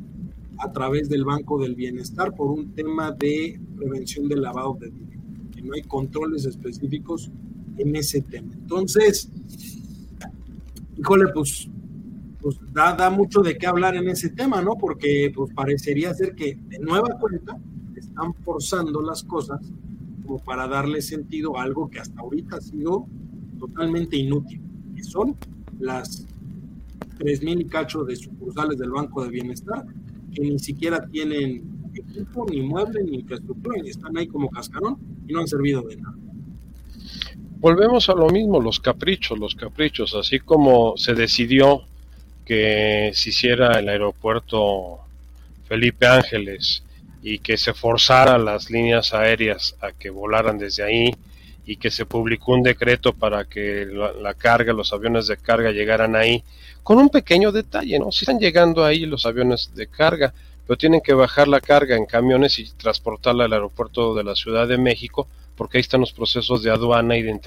[0.59, 5.21] a través del Banco del Bienestar por un tema de prevención del lavado de dinero,
[5.51, 7.31] que no hay controles específicos
[7.77, 8.53] en ese tema.
[8.53, 9.29] Entonces,
[10.97, 11.69] híjole, pues,
[12.41, 14.75] pues da, mucho de qué hablar en ese tema, ¿no?
[14.75, 17.57] Porque pues parecería ser que de nueva cuenta
[17.95, 19.61] están forzando las cosas
[20.25, 23.05] como para darle sentido a algo que hasta ahorita ha sido
[23.59, 24.61] totalmente inútil,
[24.95, 25.35] que son
[25.79, 26.25] las
[27.19, 29.85] 3.000 y cacho de sucursales del Banco de Bienestar,
[30.33, 31.63] que ni siquiera tienen
[31.93, 34.97] equipo, ni mueble, ni infraestructura, y están ahí como cascarón
[35.27, 36.17] y no han servido de nada.
[37.63, 41.83] Volvemos a lo mismo, los caprichos, los caprichos, así como se decidió
[42.45, 44.99] que se hiciera el aeropuerto
[45.65, 46.83] Felipe Ángeles
[47.21, 51.15] y que se forzara las líneas aéreas a que volaran desde ahí
[51.65, 56.17] y que se publicó un decreto para que la, carga, los aviones de carga llegaran
[56.17, 56.43] ahí,
[56.83, 58.11] con un pequeño detalle, ¿no?
[58.11, 60.33] Si están llegando ahí los aviones de carga,
[60.67, 64.67] pero tienen que bajar la carga en camiones y transportarla al aeropuerto de la Ciudad
[64.67, 67.39] de México, porque ahí están los procesos de aduana y de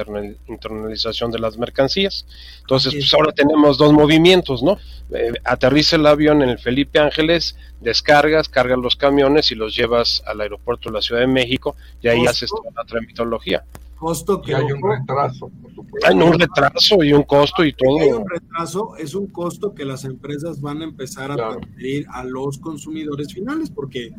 [0.49, 2.27] internalización de las mercancías.
[2.61, 4.79] Entonces, pues ahora tenemos dos movimientos, ¿no?
[5.11, 10.23] Eh, aterriza el avión en el Felipe Ángeles, descargas, cargas los camiones y los llevas
[10.27, 13.65] al aeropuerto de la Ciudad de México y ahí haces toda la tramitología.
[13.97, 16.07] Costo que hay un retraso, por supuesto.
[16.07, 17.99] Hay un retraso y un costo y todo.
[17.99, 22.23] Hay un retraso, es un costo que las empresas van a empezar a transferir a
[22.23, 24.13] los consumidores finales porque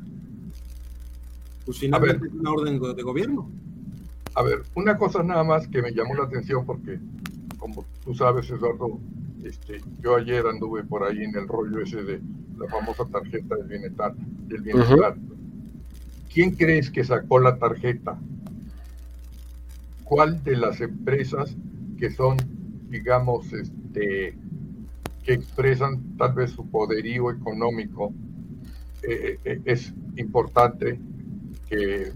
[1.64, 3.52] pues finalmente es una orden de gobierno.
[4.38, 7.00] A ver, una cosa nada más que me llamó la atención porque,
[7.58, 9.00] como tú sabes, Eduardo,
[9.44, 12.22] este, yo ayer anduve por ahí en el rollo ese de
[12.56, 14.14] la famosa tarjeta del bienestar.
[14.16, 15.18] Del bienestar.
[16.32, 18.20] ¿Quién crees que sacó la tarjeta?
[20.04, 21.58] ¿Cuál de las empresas
[21.98, 22.38] que son,
[22.92, 24.38] digamos, este,
[25.24, 28.14] que expresan tal vez su poderío económico,
[29.02, 31.00] eh, eh, es importante
[31.68, 32.12] que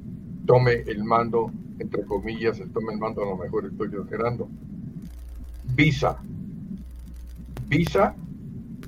[0.45, 1.51] tome el mando,
[1.81, 4.47] entre comillas, el tome el mando, a lo mejor estoy exagerando.
[5.75, 6.17] Visa.
[7.67, 8.15] Visa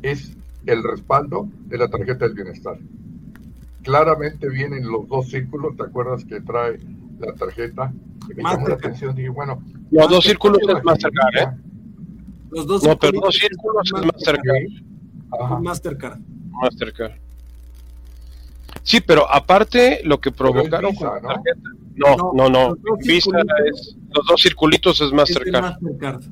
[0.01, 0.35] es
[0.65, 2.77] el respaldo de la tarjeta del bienestar.
[3.81, 6.79] Claramente vienen los dos círculos, ¿te acuerdas que trae
[7.19, 7.93] la tarjeta?
[8.29, 9.61] Y me llamó la atención, dije, bueno.
[9.91, 11.57] Los dos círculos es Mastercard, ¿eh?
[12.51, 15.61] Los dos no, pero dos círculos es Mastercard.
[15.61, 16.19] Mastercard.
[16.51, 17.13] Mastercard.
[18.83, 21.29] Sí, pero aparte lo que provocaron Visa, ¿no?
[21.95, 22.75] No, no, no,
[23.05, 23.29] Visa
[23.71, 26.23] es, los dos circulitos es Mastercard.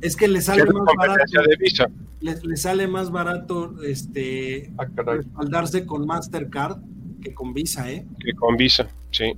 [0.00, 1.42] Es, que le sale más barato.
[1.48, 1.86] De Visa?
[2.20, 6.78] Le, sale más barato este ah, respaldarse con Mastercard
[7.22, 8.04] que con Visa, ¿eh?
[8.20, 9.32] Que con Visa, sí.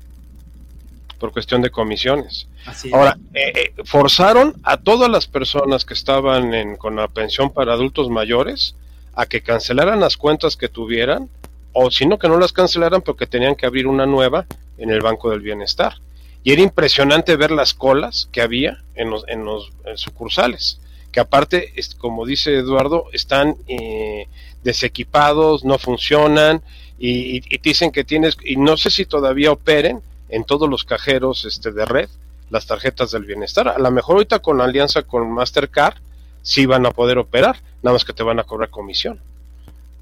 [1.18, 2.48] Por cuestión de comisiones.
[2.92, 7.72] Ahora, eh, eh, forzaron a todas las personas que estaban en, con la pensión para
[7.72, 8.74] adultos mayores
[9.14, 11.30] a que cancelaran las cuentas que tuvieran
[11.78, 14.46] o sino que no las cancelaran porque tenían que abrir una nueva
[14.78, 15.96] en el Banco del Bienestar.
[16.42, 20.80] Y era impresionante ver las colas que había en los, en los sucursales,
[21.12, 24.26] que aparte, como dice Eduardo, están eh,
[24.64, 26.62] desequipados, no funcionan
[26.98, 30.00] y, dicen que tienes, y no sé si todavía operen
[30.30, 32.08] en todos los cajeros este, de red
[32.48, 33.68] las tarjetas del bienestar.
[33.68, 35.96] A lo mejor ahorita con la alianza con Mastercard
[36.40, 39.20] sí van a poder operar, nada más que te van a cobrar comisión.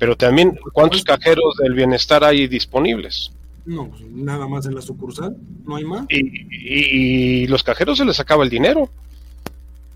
[0.04, 3.32] Pero también, ¿cuántos cajeros del bienestar hay disponibles?
[3.64, 5.34] No, pues, nada más en la sucursal,
[5.64, 6.04] no hay más.
[6.10, 8.90] Y, los cajeros se les acaba el dinero.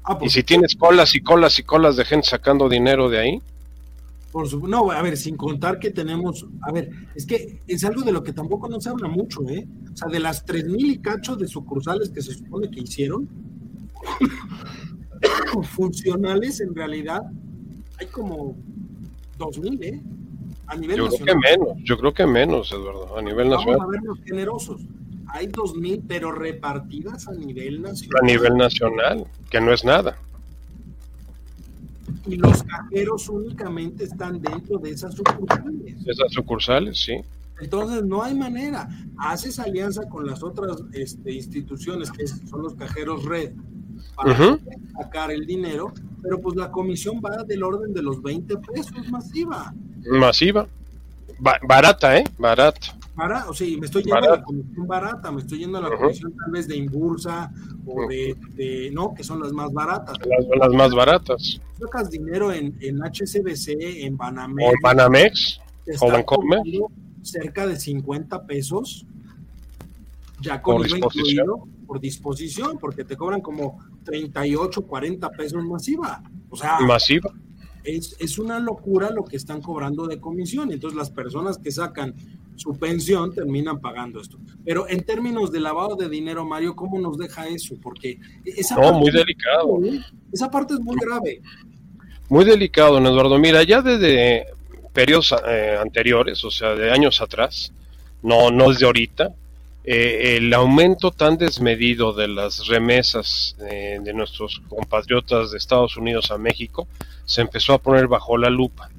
[0.04, 3.42] Ah, y si tienes colas y colas y colas de gente sacando dinero de ahí.
[4.32, 8.00] Por su, no, a ver, sin contar que tenemos, a ver, es que es algo
[8.00, 9.66] de lo que tampoco no se habla mucho, ¿eh?
[9.92, 13.28] O sea, de las tres mil y cacho de sucursales que se supone que hicieron,
[15.64, 17.20] funcionales en realidad,
[18.00, 18.56] hay como
[19.39, 20.03] 2000, ¿eh?
[20.66, 21.26] A nivel yo nacional.
[21.26, 23.78] Creo que menos, yo creo que menos, Eduardo, a nivel nacional.
[23.78, 24.80] Vamos a vernos generosos.
[25.28, 28.22] Hay 2000, pero repartidas a nivel nacional.
[28.22, 30.18] A nivel nacional, que no es nada.
[32.26, 36.07] Y los cajeros únicamente están dentro de esas sucursales.
[36.07, 37.20] Esas sucursales, sí.
[37.61, 38.89] Entonces no hay manera.
[39.18, 43.53] Haces alianza con las otras este, instituciones que son los cajeros red
[44.14, 44.59] para
[44.96, 45.92] sacar el dinero,
[46.22, 49.72] pero pues la comisión va del orden de los 20 pesos masiva.
[50.11, 50.66] Masiva.
[51.38, 52.24] barata, ¿eh?
[52.38, 52.99] Barata.
[53.14, 55.96] Para, o sea, me estoy yendo a la comisión barata, me estoy yendo a la
[55.96, 57.51] comisión tal vez de Inbursa
[57.84, 60.16] o de, no, que son las más baratas.
[60.24, 61.61] Las, las más baratas.
[61.80, 64.68] Sacas dinero en, en HCBC, en Banamex.
[64.68, 65.61] O en Banamex,
[66.01, 66.61] o Bancomer.
[67.22, 69.05] Cerca de 50 pesos,
[70.40, 76.22] ya con IVA incluido, por disposición, porque te cobran como 38, 40 pesos masiva.
[76.51, 77.32] O sea, masiva.
[77.82, 80.70] Es, es una locura lo que están cobrando de comisión.
[80.70, 82.14] Entonces las personas que sacan
[82.57, 84.39] su pensión terminan pagando esto.
[84.66, 87.76] Pero en términos de lavado de dinero, Mario, ¿cómo nos deja eso?
[87.82, 89.78] Porque esa no, muy delicado.
[90.30, 91.41] esa parte es muy grave.
[92.28, 93.39] Muy delicado, don Eduardo.
[93.39, 94.45] Mira, ya desde
[94.93, 97.72] periodos eh, anteriores, o sea, de años atrás,
[98.22, 99.34] no, no es de ahorita,
[99.91, 106.30] eh, el aumento tan desmedido de las remesas eh, de nuestros compatriotas de Estados Unidos
[106.30, 106.86] a México
[107.24, 108.91] se empezó a poner bajo la lupa.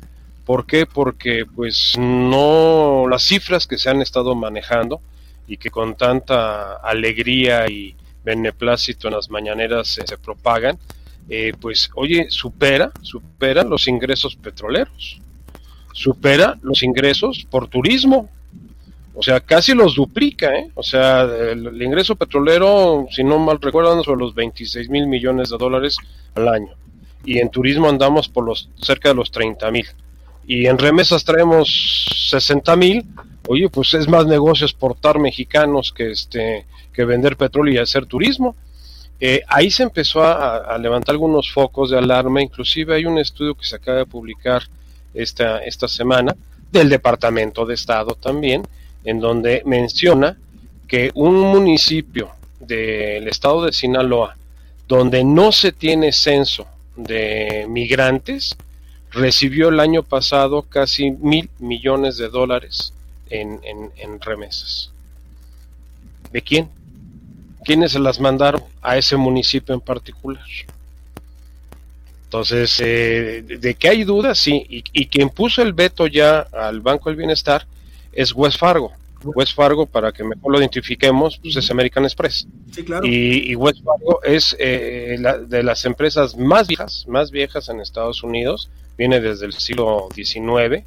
[0.45, 0.87] ¿Por qué?
[0.87, 4.99] Porque pues no las cifras que se han estado manejando
[5.47, 10.79] y que con tanta alegría y beneplácito en las mañaneras se, propagan,
[11.29, 15.21] eh, pues oye, supera, supera los ingresos petroleros,
[15.93, 18.27] supera los ingresos por turismo,
[19.19, 20.71] o sea, casi los duplica, ¿eh?
[20.75, 25.57] O sea, el, ingreso petrolero, si no mal recuerdo, sobre los 26 mil millones de
[25.57, 25.97] dólares
[26.35, 26.73] al año.
[27.25, 29.85] Y en turismo andamos por los cerca de los 30 mil.
[30.47, 33.05] Y en remesas traemos 60 mil.
[33.49, 38.55] Oye, pues es más negocio exportar mexicanos que, este, que vender petróleo y hacer turismo.
[39.19, 42.41] Eh, ahí se empezó a, a, levantar algunos focos de alarma.
[42.41, 44.63] Inclusive hay un estudio que se acaba de publicar
[45.13, 46.33] esta, esta semana
[46.71, 48.63] del Departamento de Estado también,
[49.09, 50.37] en donde menciona
[50.87, 52.29] que un municipio
[52.59, 54.37] del estado de Sinaloa,
[54.87, 58.55] donde no se tiene censo de migrantes,
[59.09, 62.93] recibió el año pasado casi mil millones de dólares
[63.31, 63.59] en,
[64.21, 64.91] remesas.
[66.31, 66.69] ¿De quién?
[67.65, 70.45] ¿quiénes se las mandaron a ese municipio en particular?
[72.25, 77.09] Entonces, eh, de que hay dudas, sí, y, quien puso el veto ya al Banco
[77.09, 77.65] del Bienestar
[78.13, 78.91] es West Fargo.
[79.23, 82.47] West Fargo, para que mejor lo identifiquemos, pues es American Express.
[82.71, 83.05] Sí, claro.
[83.05, 88.69] Y, West Fargo es eh, de las empresas más viejas, más viejas en Estados Unidos,
[88.97, 90.85] viene desde el siglo XIX,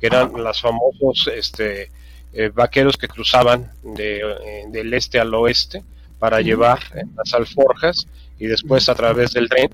[0.00, 1.90] que eran las famosos este,
[2.32, 4.22] eh, vaqueros que cruzaban de,
[4.70, 5.82] del este al oeste
[6.18, 6.80] para llevar
[7.16, 8.06] las alforjas
[8.38, 9.70] y después a través del tren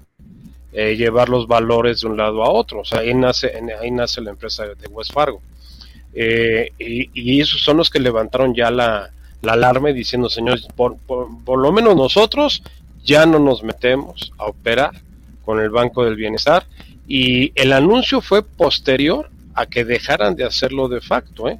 [0.72, 2.80] eh, llevar los valores de un lado a otro.
[2.80, 5.40] O sea, ahí nace, ahí nace la empresa de West Fargo.
[6.14, 9.10] Eh, y, esos son los que levantaron ya la,
[9.42, 12.62] la alarma diciendo, señores, por, por, lo menos nosotros
[13.04, 14.92] ya no nos metemos a operar
[15.44, 16.66] con el Banco del Bienestar.
[17.06, 21.48] Y el anuncio fue posterior a que dejaran de hacerlo de facto.
[21.48, 21.58] ¿eh?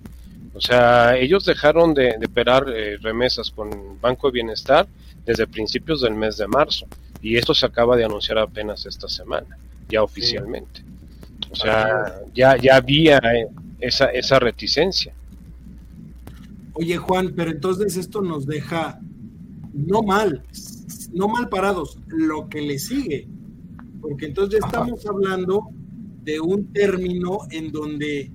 [0.55, 3.71] O sea, ellos dejaron de, operar eh, remesas con
[4.01, 4.87] Banco de Bienestar
[5.25, 6.87] desde principios del mes de marzo.
[7.23, 9.57] Y esto se acaba de anunciar apenas esta semana,
[9.89, 10.83] ya oficialmente.
[11.51, 13.47] O sea, ya, ya había eh,
[13.81, 15.15] esa, esa reticencia.
[16.75, 19.01] Oye, Juan, pero entonces esto nos deja
[19.73, 20.45] no mal,
[21.13, 23.29] no mal parados, lo que le sigue.
[24.01, 25.69] Porque entonces ya estamos hablando
[26.23, 28.31] de un término en donde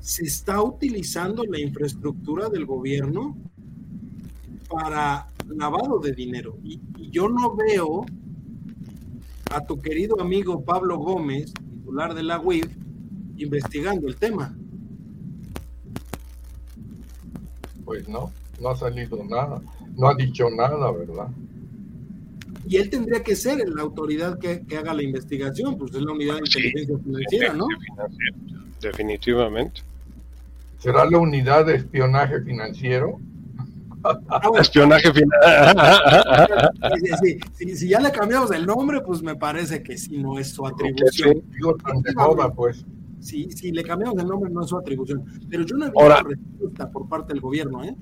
[0.00, 3.36] se está utilizando la infraestructura del gobierno
[4.68, 6.58] para lavado de dinero.
[6.64, 6.80] Y,
[7.10, 8.06] yo no veo
[9.50, 12.74] a tu querido amigo Pablo Gómez, titular de la UIF,
[13.36, 14.54] investigando el tema.
[17.84, 19.60] Pues no, no ha salido nada,
[19.96, 21.28] no ha dicho nada, ¿verdad?
[22.66, 26.34] Y él tendría que ser la autoridad que, haga la investigación, pues es la unidad
[26.34, 27.66] de inteligencia financiera, ¿no?
[28.80, 29.82] Definitivamente.
[30.78, 33.18] ¿Será la unidad de espionaje financiero?
[34.58, 36.70] Espionaje final.
[37.56, 41.42] si ya le cambiamos el nombre, pues me parece que sí, no es su atribución.
[42.56, 42.84] pues.
[43.22, 45.24] Sí, si le cambiamos el nombre, no es su atribución.
[45.48, 47.94] Pero yo no he visto respuesta por parte del gobierno, ¿eh?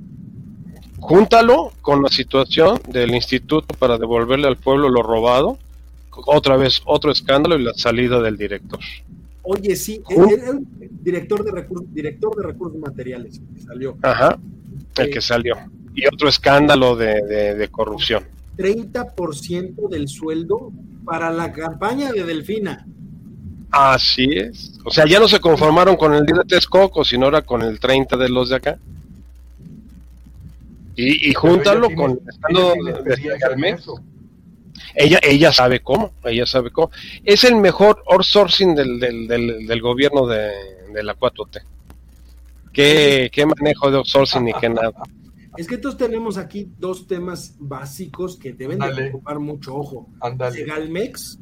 [0.99, 5.59] Júntalo con la situación del instituto para devolverle al pueblo lo robado.
[6.27, 8.81] Otra vez, otro escándalo y la salida del director.
[9.43, 10.67] Oye, sí, el,
[11.03, 13.97] director de recursos, director de recursos materiales que salió.
[14.03, 14.39] Ajá,
[14.97, 15.57] el que salió
[15.95, 18.25] y otro escándalo de, de, corrupción.
[18.57, 20.73] 30% del sueldo
[21.05, 22.87] para la campaña de Delfina.
[23.71, 24.79] Así es.
[24.85, 27.79] O sea, ya no se conformaron con el 10 de Texcoco, sino ahora con el
[27.79, 28.79] 30 de los de acá.
[30.97, 33.79] Y, y júntalo con el escándalo de,
[34.95, 36.91] ella, ella sabe cómo, ella sabe cómo.
[37.25, 40.51] Es el mejor outsourcing del, del, del, del gobierno de,
[40.93, 41.63] de la 4T.
[42.73, 44.93] ¿Qué, ¿Qué manejo de outsourcing y qué nada?
[45.57, 50.09] Es que entonces tenemos aquí dos temas básicos que deben de ocupar mucho ojo.
[50.53, 51.39] Segalmex.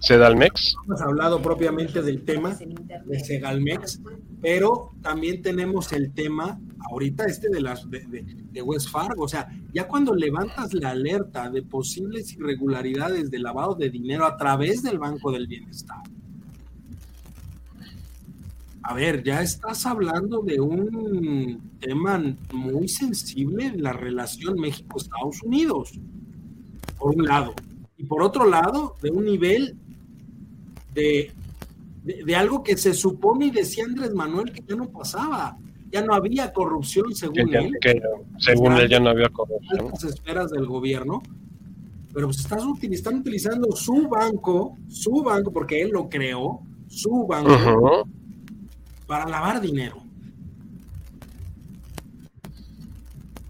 [0.00, 0.76] Sedalmex.
[0.84, 2.56] Hemos hablado propiamente del tema
[3.04, 4.00] de Segalmex,
[4.40, 9.24] pero también tenemos el tema ahorita este de las de, de, West Fargo.
[9.24, 14.36] O sea, ya cuando levantas la alerta de posibles irregularidades de lavado de dinero a
[14.36, 16.02] través del Banco del Bienestar,
[18.82, 22.22] a ver, ya estás hablando de un tema
[22.54, 25.92] muy sensible en la relación México-Estados Unidos,
[26.98, 27.54] por un lado.
[27.98, 29.76] Y por otro lado, de un nivel
[30.98, 31.32] de,
[32.24, 35.56] de, algo que se supone y decía Andrés Manuel que ya no pasaba.
[35.90, 37.72] Ya no había corrupción, según él.
[38.38, 39.88] según él ya no había corrupción.
[39.90, 41.22] Las esperas del gobierno.
[42.12, 48.06] Pero pues estás están utilizando su banco, su banco, porque él lo creó, su banco,
[49.06, 50.02] para lavar dinero.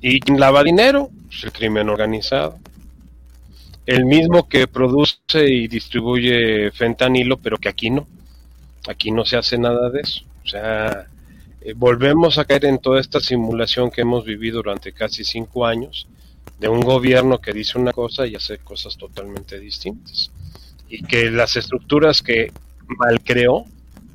[0.01, 1.11] ¿Y quién lava dinero?
[1.27, 2.59] Pues el crimen organizado.
[3.89, 8.07] El mismo que produce y distribuye fentanilo, pero que aquí no.
[8.87, 10.27] Aquí no se hace nada de eso.
[10.45, 11.07] O sea,
[11.63, 16.07] eh, volvemos a caer en toda esta simulación que hemos vivido durante casi cinco años
[16.61, 20.33] de un gobierno que dice una cosa y hace cosas totalmente distintas.
[20.91, 22.53] Y que las estructuras que
[22.89, 23.65] mal creó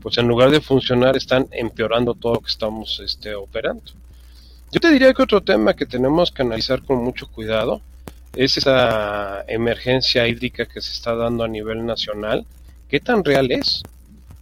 [0.03, 3.91] pues en lugar de funcionar están empeorando todo lo que estamos este, operando.
[4.71, 7.81] Yo te diría que otro tema que tenemos que analizar con mucho cuidado
[8.35, 12.45] es esa emergencia hídrica que se está dando a nivel nacional.
[12.89, 13.83] ¿Qué tan real es?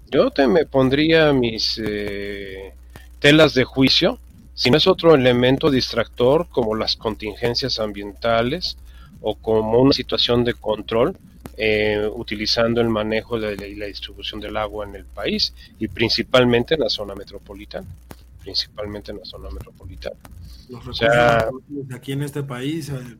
[0.09, 2.73] Yo te me pondría mis eh,
[3.19, 4.19] telas de juicio
[4.53, 8.77] si no es otro elemento distractor como las contingencias ambientales
[9.21, 11.17] o como una situación de control
[11.57, 15.87] eh, utilizando el manejo de la, y la distribución del agua en el país y
[15.87, 17.87] principalmente en la zona metropolitana,
[18.41, 20.15] principalmente en la zona metropolitana.
[20.69, 23.17] Los recursos aquí en este país eh,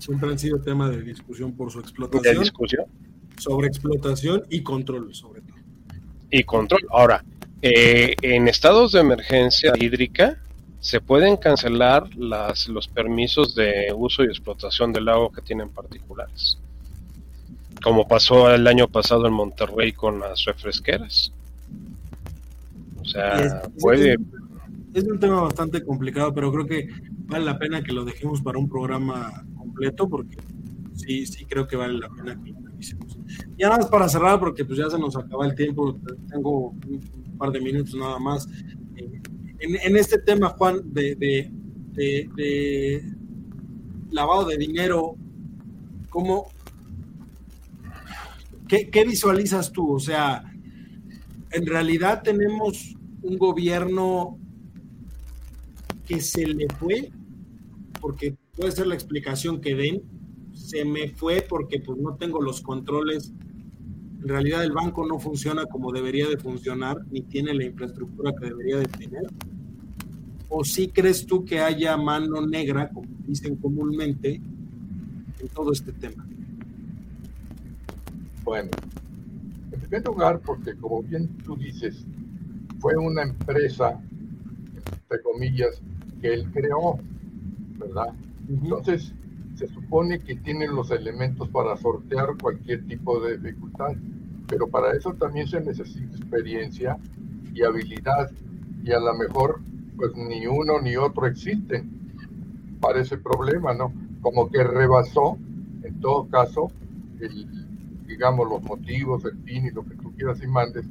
[0.00, 2.34] siempre han sido tema de discusión por su explotación.
[2.34, 2.86] ¿De discusión?
[3.36, 5.56] Sobre explotación y control, sobre todo.
[6.30, 6.86] Y control.
[6.90, 7.24] Ahora,
[7.62, 10.38] eh, en estados de emergencia hídrica
[10.80, 16.58] se pueden cancelar las, los permisos de uso y explotación del agua que tienen particulares.
[17.82, 21.32] Como pasó el año pasado en Monterrey con las refresqueras.
[23.00, 24.16] O sea, puede...
[24.94, 26.88] Es un tema bastante complicado, pero creo que
[27.30, 30.36] vale la pena que lo dejemos para un programa completo porque
[30.94, 33.18] sí, sí creo que vale la pena que lo revisemos.
[33.56, 37.36] Ya nada más para cerrar, porque pues ya se nos acaba el tiempo, tengo un
[37.38, 38.48] par de minutos nada más.
[38.96, 39.22] Eh,
[39.60, 41.14] en, este tema, Juan, de,
[41.94, 43.04] de,
[44.10, 45.16] lavado de dinero,
[46.08, 46.48] ¿cómo,
[48.66, 49.94] qué, ¿qué visualizas tú?
[49.94, 50.42] O sea,
[51.52, 54.38] en realidad tenemos un gobierno
[56.06, 57.12] que se le fue,
[58.00, 60.02] porque puede ser la explicación que den,
[60.54, 63.32] se me fue porque pues no tengo los controles.
[64.22, 68.46] En realidad el banco no funciona como debería de funcionar, ni tiene la infraestructura que
[68.46, 69.22] debería de tener.
[70.48, 74.40] ¿O sí crees tú que haya mano negra, como dicen comúnmente,
[75.38, 76.26] en todo este tema?
[78.44, 78.70] Bueno,
[79.72, 82.04] en primer lugar, porque como bien tú dices,
[82.80, 84.00] fue una empresa,
[85.02, 85.80] entre comillas,
[86.20, 86.98] que él creó,
[87.80, 88.14] ¿verdad?
[88.48, 89.12] Entonces,
[89.54, 93.92] se supone que tienen los elementos para sortear cualquier tipo de dificultad,
[94.46, 96.98] pero para eso también se necesita experiencia
[97.52, 98.30] y habilidad,
[98.84, 99.60] y a lo mejor,
[99.96, 101.90] pues ni uno ni otro existen
[102.80, 103.92] para ese problema, ¿no?
[104.22, 105.36] Como que rebasó,
[105.82, 106.70] en todo caso,
[107.20, 107.46] el,
[108.06, 110.86] digamos, los motivos, el fin y lo que tú quieras y mandes,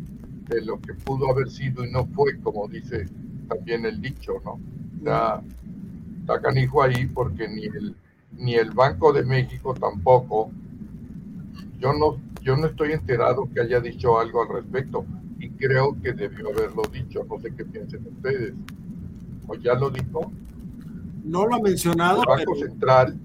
[0.47, 3.05] de lo que pudo haber sido y no fue, como dice
[3.47, 4.59] también el dicho, ¿no?
[4.97, 5.41] Está,
[6.29, 7.95] está canijo ahí porque ni el,
[8.37, 10.51] ni el Banco de México tampoco.
[11.79, 15.05] Yo no, yo no estoy enterado que haya dicho algo al respecto
[15.39, 17.25] y creo que debió haberlo dicho.
[17.27, 18.53] No sé qué piensen ustedes.
[19.47, 20.31] ¿O ya lo dijo?
[21.23, 22.21] No lo ha mencionado.
[22.21, 23.17] El Banco Central,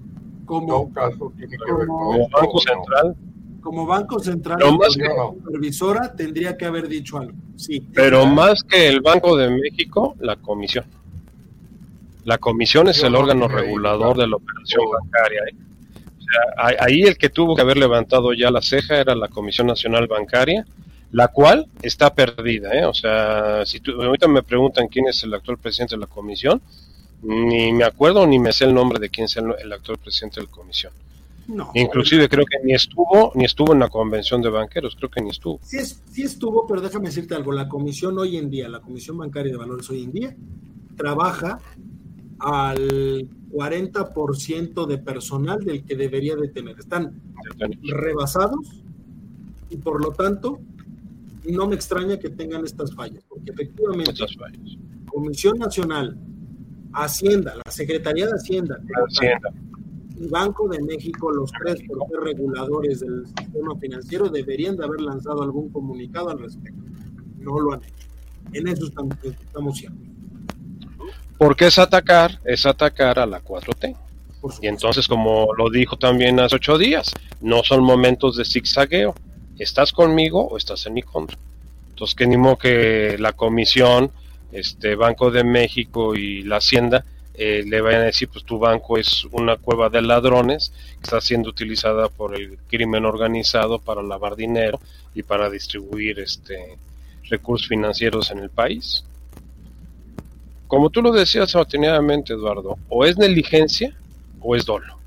[0.45, 3.15] como, caso, tiene que ver con el Banco Central
[3.61, 7.33] como Banco Central como supervisora tendría que haber dicho algo.
[7.55, 7.83] Sí.
[7.95, 10.85] Pero más que el Banco de México, la comisión.
[12.25, 15.41] La comisión es el órgano regulador de la operación bancaria.
[15.49, 15.55] ¿eh?
[16.17, 19.67] O sea, ahí el que tuvo que haber levantado ya la ceja era la Comisión
[19.67, 20.65] Nacional Bancaria,
[21.11, 22.73] la cual está perdida.
[22.73, 22.85] ¿eh?
[22.85, 26.61] O sea, si tú, ahorita me preguntan quién es el actual presidente de la comisión,
[27.21, 30.47] ni me acuerdo ni me sé el nombre de quién es el actual presidente de
[30.47, 30.91] la comisión.
[31.73, 35.29] Inclusive creo que ni estuvo, ni estuvo en la convención de banqueros, creo que ni
[35.29, 35.59] estuvo.
[35.63, 35.77] Sí,
[36.11, 39.57] sí estuvo, pero déjame decirte algo, la comisión hoy en día, la Comisión Bancaria de
[39.57, 40.35] Valores hoy en día,
[40.97, 41.59] trabaja
[42.39, 46.77] al 40% de personal del que debería de tener.
[46.77, 47.21] Están
[47.83, 48.83] rebasados
[49.69, 50.59] y por lo tanto
[51.49, 54.13] no me extraña que tengan estas fallas, porque efectivamente
[55.05, 56.17] Comisión Nacional,
[56.93, 59.53] Hacienda, la Secretaría de Hacienda, Hacienda
[60.17, 61.81] y Banco de México, los tres
[62.21, 66.81] reguladores del sistema financiero, deberían de haber lanzado algún comunicado al respecto.
[67.39, 68.07] No lo han hecho.
[68.53, 69.77] En eso estamos, estamos
[71.37, 73.95] Porque es atacar, es atacar a la 4T.
[74.61, 79.15] Y entonces, como lo dijo también hace ocho días, no son momentos de zigzagueo.
[79.57, 81.37] ¿Estás conmigo o estás en mi contra?
[81.89, 84.11] Entonces, que ni modo que la comisión,
[84.51, 87.05] este Banco de México y la Hacienda
[87.37, 91.19] eh, le vayan a decir, pues tu banco es una cueva de ladrones que está
[91.19, 94.79] siendo utilizada por el crimen organizado para lavar dinero
[95.13, 96.77] y para distribuir este
[97.29, 99.03] recursos financieros en el país.
[100.67, 103.95] Como tú lo decías atinadamente, Eduardo, o es negligencia
[104.39, 104.97] o es dolo.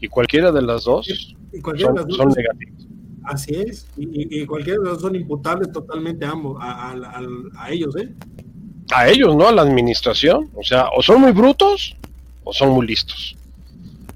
[0.00, 2.86] Y cualquiera de las dos, son, negativas.
[3.24, 6.94] Así es, y, cualquiera de las dos son imputables totalmente a ambos, a,
[7.58, 8.14] a ellos, ¿eh?
[8.92, 9.48] a ellos, ¿no?
[9.48, 10.50] A la administración.
[10.54, 11.96] O sea, o son muy brutos
[12.44, 13.36] o son muy listos.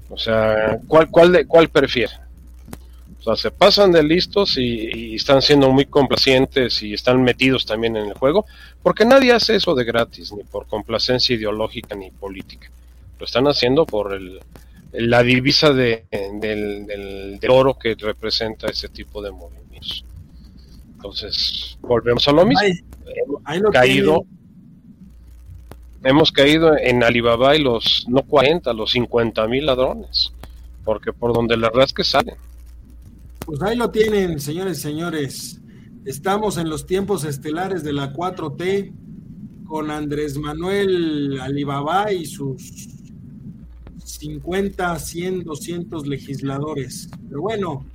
[0.09, 2.13] O sea, ¿cuál, cuál, de, cuál prefiere?
[3.25, 7.97] O sea, se pasan de listos y, están siendo muy complacientes y están metidos también
[7.97, 8.45] en el juego,
[8.83, 12.69] porque nadie hace eso de gratis, ni por complacencia ideológica ni política.
[13.17, 14.39] Lo están haciendo por el,
[14.91, 20.05] la divisa de, del, del, oro que representa ese tipo de movimientos.
[20.95, 22.61] Entonces, volvemos a lo mismo.
[23.47, 24.25] Hemos caído
[26.03, 30.31] hemos caído en Alibaba y los, no 40, los 50 mil ladrones,
[30.83, 32.35] porque por donde la rasque salen.
[33.45, 35.61] Pues ahí lo tienen, señores y señores.
[36.03, 38.91] Estamos en los tiempos estelares de la 4T
[39.67, 42.89] con Andrés Manuel Alibaba y sus
[44.03, 47.07] 50, 100, 200 legisladores.
[47.29, 47.85] Pero bueno,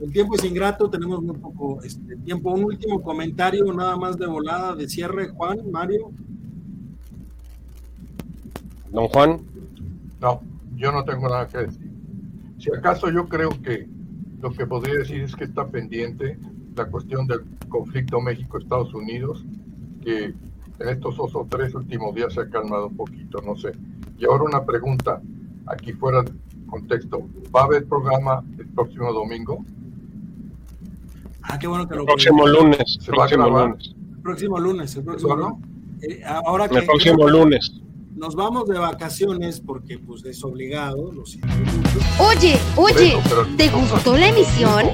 [0.00, 2.52] el tiempo es ingrato, tenemos muy poco este, tiempo.
[2.52, 6.12] Un último comentario, nada más de volada, de cierre, Juan, Mario.
[8.92, 9.40] Don Juan.
[10.20, 10.40] No,
[10.76, 11.90] yo no tengo nada que decir.
[12.58, 13.95] Si acaso yo creo que
[14.40, 16.38] lo que podría decir es que está pendiente
[16.76, 19.44] la cuestión del conflicto México-Estados Unidos,
[20.02, 20.24] que
[20.78, 23.72] en estos dos o tres últimos días se ha calmado un poquito, no sé.
[24.18, 25.20] Y ahora una pregunta,
[25.66, 26.32] aquí fuera de
[26.66, 29.64] contexto, ¿va a haber programa el próximo domingo?
[31.42, 32.98] Ah, qué bueno que lo El próximo lunes.
[33.00, 33.68] ¿Se va a próximo grabar?
[33.70, 33.94] lunes.
[34.16, 35.48] El próximo lunes, el próximo ¿Eso no?
[35.50, 36.18] lunes.
[36.18, 37.80] Eh, ahora que El próximo lunes.
[38.16, 42.00] Nos vamos de vacaciones porque pues es obligado, lo siento mucho.
[42.18, 43.18] Oye, oye,
[43.56, 44.86] ¿te gustó la emisión?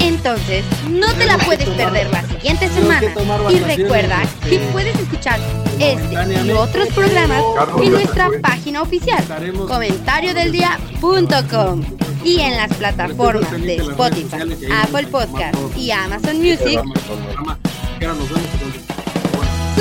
[0.00, 3.14] Entonces, no te la puedes perder la siguiente semana.
[3.50, 5.38] Y recuerda que puedes escuchar
[5.78, 7.44] este y otros programas
[7.82, 9.22] en nuestra página oficial,
[9.68, 11.82] comentariodeldia.com
[12.24, 14.38] y en las plataformas de Spotify,
[14.72, 16.80] Apple Podcast y Amazon Music.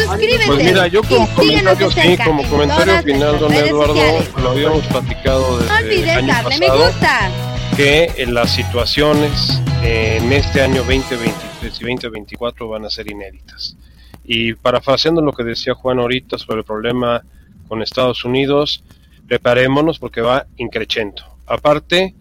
[0.06, 4.30] Suscríbete Pues mira, yo como comentario, sí, como en comentario final, don Eduardo, sociales.
[4.42, 7.32] lo habíamos platicado No desde el olvides año darle me pasado, gusta.
[7.76, 13.76] que en las situaciones eh, en este año 2023 y 2024 van a ser inéditas.
[14.24, 17.24] Y parafraseando lo que decía Juan ahorita sobre el problema
[17.68, 18.84] con Estados Unidos,
[19.28, 21.24] preparémonos porque va increchendo.
[21.48, 22.14] Aparte,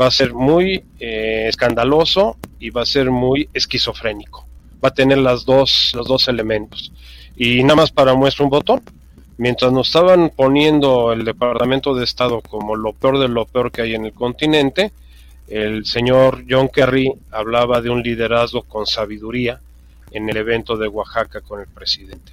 [0.00, 4.46] va a ser muy eh, escandaloso y va a ser muy esquizofrénico.
[4.84, 6.92] Va a tener las dos, los dos elementos.
[7.36, 8.82] Y nada más para muestra un botón.
[9.38, 13.82] Mientras nos estaban poniendo el Departamento de Estado como lo peor de lo peor que
[13.82, 14.92] hay en el continente,
[15.46, 19.60] el señor John Kerry hablaba de un liderazgo con sabiduría
[20.10, 22.32] en el evento de Oaxaca con el presidente.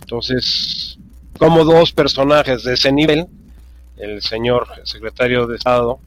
[0.00, 0.98] Entonces,
[1.38, 3.26] como dos personajes de ese nivel,
[3.96, 5.98] el señor secretario de Estado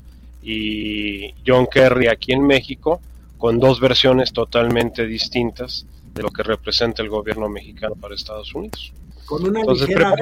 [0.44, 3.02] y John Kerry aquí en México,
[3.38, 5.86] con dos versiones totalmente distintas
[6.20, 8.92] de lo que representa el gobierno mexicano para Estados Unidos.
[9.26, 10.14] con una Entonces, ligera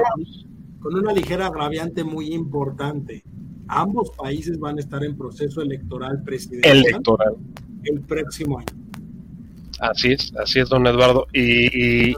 [0.80, 3.24] con una ligera agraviante muy importante.
[3.66, 7.34] Ambos países van a estar en proceso electoral presidencial electoral.
[7.82, 8.68] el próximo año.
[9.80, 11.26] Así es, así es, don Eduardo.
[11.32, 12.16] Y, y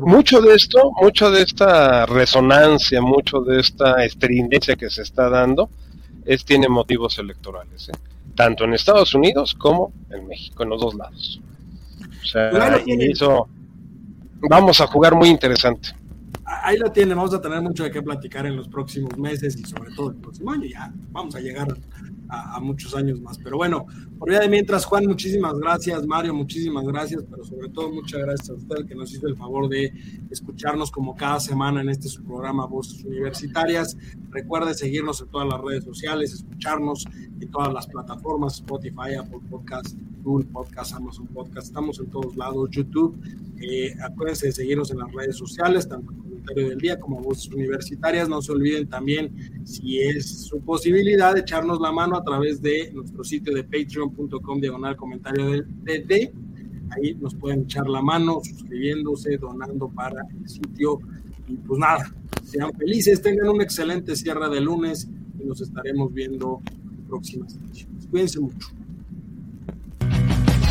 [0.00, 5.70] mucho de esto, mucho de esta resonancia, mucho de esta estridencia que se está dando,
[6.26, 7.92] es tiene motivos electorales, ¿eh?
[8.34, 11.40] tanto en Estados Unidos como en México, en los dos lados.
[12.24, 13.48] O sea, Claro, y eso
[14.48, 15.90] vamos a jugar muy interesante.
[16.46, 19.64] Ahí lo tienen, vamos a tener mucho de qué platicar en los próximos meses y
[19.64, 20.64] sobre todo el próximo año.
[20.64, 21.74] Ya vamos a llegar
[22.28, 23.38] a, muchos años más.
[23.38, 23.86] Pero bueno,
[24.18, 28.50] por vía de mientras, Juan, muchísimas gracias, Mario, muchísimas gracias, pero sobre todo muchas gracias
[28.50, 29.92] a usted que nos hizo el favor de
[30.30, 33.96] escucharnos como cada semana en este su programa Voces Universitarias.
[34.30, 37.06] Recuerde seguirnos en todas las redes sociales, escucharnos
[37.40, 42.68] en todas las plataformas, Spotify, Apple Podcast, Google Podcast, Amazon Podcast, estamos en todos lados,
[42.70, 43.18] YouTube.
[43.60, 47.52] Eh, acuérdense de seguirnos en las redes sociales, tanto en Comentario del Día como Voces
[47.52, 48.28] Universitarias.
[48.28, 49.32] No se olviden también,
[49.64, 54.94] si es su posibilidad, echarnos la mano a través de nuestro sitio de patreon.com diagonal
[54.96, 56.32] comentario del DD.
[56.90, 60.98] Ahí nos pueden echar la mano suscribiéndose, donando para el sitio.
[61.48, 62.14] Y pues nada,
[62.44, 65.08] sean felices, tengan un excelente cierre de lunes
[65.38, 68.06] y nos estaremos viendo en próximas emisiones.
[68.06, 68.68] Cuídense mucho.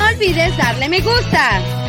[0.00, 1.85] Olvides darle me gusta.